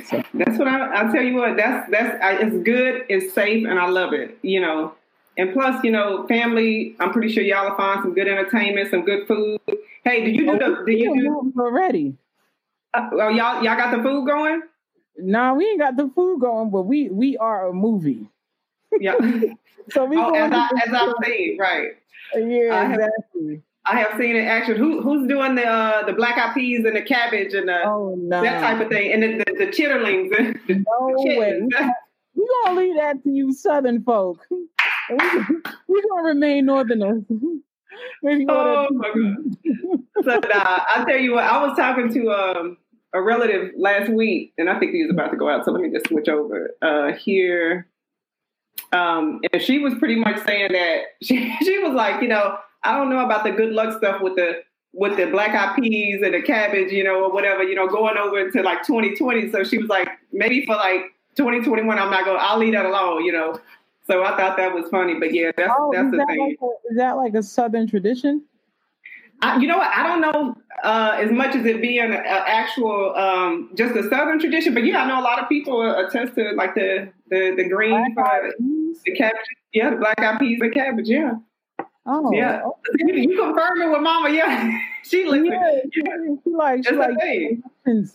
So. 0.07 0.23
That's 0.33 0.59
what 0.59 0.67
I, 0.67 0.79
I'll 0.95 1.13
tell 1.13 1.23
you 1.23 1.35
what. 1.35 1.59
That's 1.59 1.91
that's 1.91 2.17
it's 2.41 2.57
good. 2.65 3.05
It's 3.11 3.35
safe, 3.35 3.67
and 3.67 3.79
I 3.79 3.87
love 3.87 4.15
it. 4.15 4.39
You 4.41 4.63
know, 4.63 4.95
and 5.37 5.53
plus, 5.53 5.83
you 5.85 5.91
know, 5.91 6.27
family. 6.27 6.97
I'm 7.01 7.13
pretty 7.13 7.33
sure 7.33 7.43
y'all 7.43 7.69
will 7.71 7.77
find 7.77 8.01
some 8.03 8.15
good 8.15 8.29
entertainment, 8.29 8.91
some 8.91 9.05
good 9.05 9.27
food. 9.27 9.61
Hey, 10.05 10.25
did 10.25 10.37
you 10.37 10.47
do 10.47 10.59
the? 10.59 10.85
Did 10.87 10.99
you 10.99 11.15
do 11.53 11.61
already? 11.61 12.15
Uh, 12.93 13.09
well, 13.13 13.31
y'all 13.31 13.63
y'all 13.63 13.77
got 13.77 13.97
the 13.97 14.03
food 14.03 14.27
going? 14.27 14.63
No, 15.17 15.39
nah, 15.39 15.55
we 15.55 15.67
ain't 15.67 15.81
got 15.81 15.97
the 15.97 16.11
food 16.15 16.41
going, 16.41 16.71
but 16.71 16.83
we 16.83 17.09
we 17.09 17.37
are 17.39 17.69
a 17.69 17.73
movie. 17.73 18.29
Yeah. 19.01 19.15
so 19.91 20.05
we. 20.05 20.17
Oh, 20.17 20.33
as 20.35 20.53
I 20.53 20.69
as 20.87 20.93
I've 20.93 21.15
seen, 21.25 21.59
right? 21.59 21.91
Yeah, 22.35 22.75
I 22.75 22.93
exactly. 22.93 23.55
Have, 23.55 23.63
I 23.87 24.01
have 24.01 24.19
seen 24.19 24.37
it 24.37 24.47
action. 24.47 24.77
Who 24.77 25.03
who's 25.03 25.29
doing 25.29 25.55
the 25.55 25.67
uh, 25.67 26.07
the 26.07 26.13
black 26.13 26.39
eyed 26.39 26.55
peas 26.55 26.85
and 26.85 26.97
the 26.97 27.03
cabbage 27.03 27.55
and 27.55 27.69
the 27.69 27.83
oh, 27.85 28.15
no. 28.17 28.43
that 28.43 28.61
type 28.61 28.81
of 28.81 28.89
thing 28.89 29.13
and 29.13 29.23
the 29.23 29.45
the, 29.45 29.65
the 29.65 29.67
chitterlings. 29.67 30.31
No 30.69 31.15
the 31.17 31.39
way. 31.39 31.61
We 32.35 32.49
gonna 32.65 32.81
leave 32.81 32.97
that 32.97 33.23
to 33.23 33.31
you, 33.31 33.53
Southern 33.53 34.03
folk. 34.03 34.47
We're 35.89 36.03
gonna 36.09 36.23
remain 36.23 36.67
Northerners. 36.67 37.25
oh 37.31 38.89
my 38.91 39.13
god! 39.15 39.37
so 40.25 40.31
nah, 40.49 40.81
I 40.89 41.05
tell 41.07 41.19
you 41.19 41.35
what, 41.35 41.45
I 41.45 41.65
was 41.67 41.77
talking 41.77 42.13
to 42.13 42.31
um, 42.31 42.77
a 43.13 43.23
relative 43.23 43.73
last 43.77 44.11
week, 44.11 44.53
and 44.59 44.69
I 44.69 44.79
think 44.79 44.93
he 44.93 45.03
was 45.03 45.13
about 45.13 45.31
to 45.31 45.37
go 45.37 45.49
out. 45.49 45.65
So 45.65 45.73
let 45.73 45.83
me 45.83 45.91
just 45.91 46.09
switch 46.09 46.29
over 46.29 46.75
uh, 46.83 47.13
here. 47.13 47.87
Um, 48.93 49.41
and 49.53 49.63
she 49.63 49.79
was 49.79 49.95
pretty 49.95 50.17
much 50.17 50.45
saying 50.45 50.73
that 50.73 51.03
she 51.23 51.55
she 51.63 51.79
was 51.79 51.95
like, 51.95 52.23
you 52.23 52.29
know, 52.29 52.57
I 52.83 52.97
don't 52.97 53.11
know 53.11 53.25
about 53.25 53.45
the 53.45 53.53
good 53.53 53.73
luck 53.73 53.97
stuff 53.99 54.21
with 54.21 54.37
the 54.37 54.63
with 54.93 55.17
the 55.17 55.27
black 55.27 55.51
eyed 55.51 55.77
peas 55.77 56.23
and 56.23 56.35
the 56.35 56.43
cabbage, 56.43 56.93
you 56.93 57.03
know, 57.03 57.25
or 57.25 57.33
whatever, 57.33 57.65
you 57.65 57.75
know, 57.75 57.89
going 57.89 58.17
over 58.17 58.39
into 58.39 58.63
like 58.63 58.87
2020. 58.87 59.51
So 59.51 59.65
she 59.65 59.77
was 59.77 59.89
like, 59.89 60.09
maybe 60.33 60.65
for 60.65 60.77
like 60.77 61.13
2021, 61.37 61.99
I'm 61.99 62.11
not 62.11 62.25
going. 62.25 62.39
I'll 62.41 62.59
leave 62.59 62.75
that 62.75 62.87
alone, 62.87 63.25
you 63.25 63.33
know. 63.33 63.59
So 64.07 64.23
I 64.23 64.37
thought 64.37 64.57
that 64.59 64.75
was 64.75 64.89
funny, 64.91 65.15
but 65.19 65.33
yeah, 65.33 65.51
that's 65.57 65.73
oh, 65.77 65.91
that's 65.93 66.11
the 66.11 66.19
that 66.19 66.27
thing. 66.29 66.41
Like 66.41 66.59
a, 66.61 66.91
is 66.91 66.97
that 66.97 67.17
like 67.17 67.35
a 67.35 67.43
Southern 67.43 67.87
tradition? 67.87 68.45
I, 69.41 69.59
you 69.59 69.67
know 69.67 69.79
what? 69.79 69.91
I 69.95 70.03
don't 70.03 70.21
know 70.21 70.57
uh, 70.83 71.17
as 71.19 71.31
much 71.31 71.57
as 71.57 71.65
it 71.65 71.81
being 71.81 72.01
an 72.01 72.13
actual 72.13 73.15
um, 73.17 73.71
just 73.75 73.97
a 73.97 74.09
Southern 74.09 74.39
tradition, 74.39 74.75
but 74.75 74.85
yeah, 74.85 75.03
I 75.03 75.09
know 75.09 75.21
a 75.21 75.25
lot 75.25 75.43
of 75.43 75.49
people 75.49 75.83
attest 75.83 76.35
to 76.35 76.53
like 76.53 76.75
the 76.75 77.11
the 77.31 77.55
the 77.57 77.69
green, 77.69 77.95
uh, 77.95 78.35
the 79.05 79.13
cabbage. 79.17 79.41
Yeah, 79.73 79.91
the 79.91 79.97
black 79.97 80.19
eyed 80.21 80.39
peas 80.39 80.61
and 80.61 80.73
cabbage. 80.73 81.09
Yeah. 81.09 81.33
Oh, 82.07 82.31
yeah. 82.33 82.63
Okay. 82.63 83.23
You 83.23 83.37
confirm 83.37 83.81
it 83.81 83.91
with 83.91 84.03
Mama. 84.03 84.29
Yeah, 84.31 84.79
she 85.05 85.25
listens. 85.25 85.49
Yeah, 85.51 85.81
she, 85.93 86.03
she 86.45 86.51
like 86.51 86.87
she 86.87 86.95
like. 86.95 88.15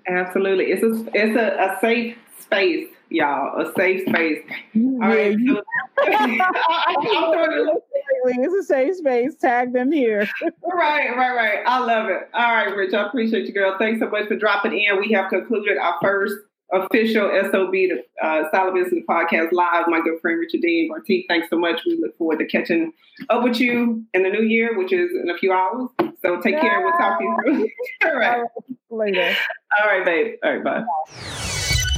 Absolutely. 0.08 0.66
It's 0.66 0.82
a 0.82 1.08
it's 1.14 1.36
a, 1.36 1.74
a 1.74 1.78
safe 1.80 2.16
space, 2.40 2.88
y'all. 3.10 3.60
A 3.60 3.72
safe 3.74 4.08
space. 4.08 4.42
Mm-hmm. 4.74 5.02
All 5.02 5.08
right. 5.08 5.36
So, 5.46 5.62
it's 8.24 8.54
a 8.54 8.62
safe 8.64 8.96
space. 8.96 9.34
Tag 9.36 9.72
them 9.72 9.92
here. 9.92 10.28
right, 10.64 11.16
right, 11.16 11.34
right. 11.34 11.62
I 11.66 11.78
love 11.78 12.08
it. 12.08 12.28
All 12.34 12.54
right, 12.54 12.74
Rich. 12.74 12.94
I 12.94 13.06
appreciate 13.06 13.46
you, 13.46 13.52
girl. 13.52 13.76
Thanks 13.78 14.00
so 14.00 14.08
much 14.08 14.28
for 14.28 14.36
dropping 14.36 14.78
in. 14.78 14.98
We 15.00 15.12
have 15.12 15.30
concluded 15.30 15.78
our 15.78 15.96
first 16.02 16.36
official 16.72 17.30
SOB, 17.50 17.72
the 17.72 18.04
uh, 18.22 18.48
Style 18.48 18.72
Business 18.72 19.04
Podcast 19.08 19.52
live. 19.52 19.86
My 19.88 20.00
good 20.00 20.20
friend 20.20 20.38
Richardine 20.38 20.90
Bartee. 20.90 21.24
Thanks 21.28 21.48
so 21.50 21.58
much. 21.58 21.82
We 21.86 21.98
look 22.00 22.16
forward 22.16 22.38
to 22.38 22.46
catching 22.46 22.92
up 23.30 23.44
with 23.44 23.60
you 23.60 24.04
in 24.14 24.22
the 24.22 24.30
new 24.30 24.42
year, 24.42 24.76
which 24.78 24.92
is 24.92 25.10
in 25.22 25.30
a 25.30 25.36
few 25.36 25.52
hours. 25.52 25.88
So 26.22 26.40
take 26.40 26.54
yeah. 26.54 26.60
care. 26.60 26.80
We'll 26.80 26.98
talk 26.98 27.18
to 27.18 27.24
you. 27.24 27.70
All 28.04 28.16
right. 28.16 28.44
Later. 28.90 29.34
All 29.80 29.86
right, 29.86 30.04
babe. 30.04 30.34
All 30.42 30.56
right, 30.56 30.64
bye. 30.64 31.58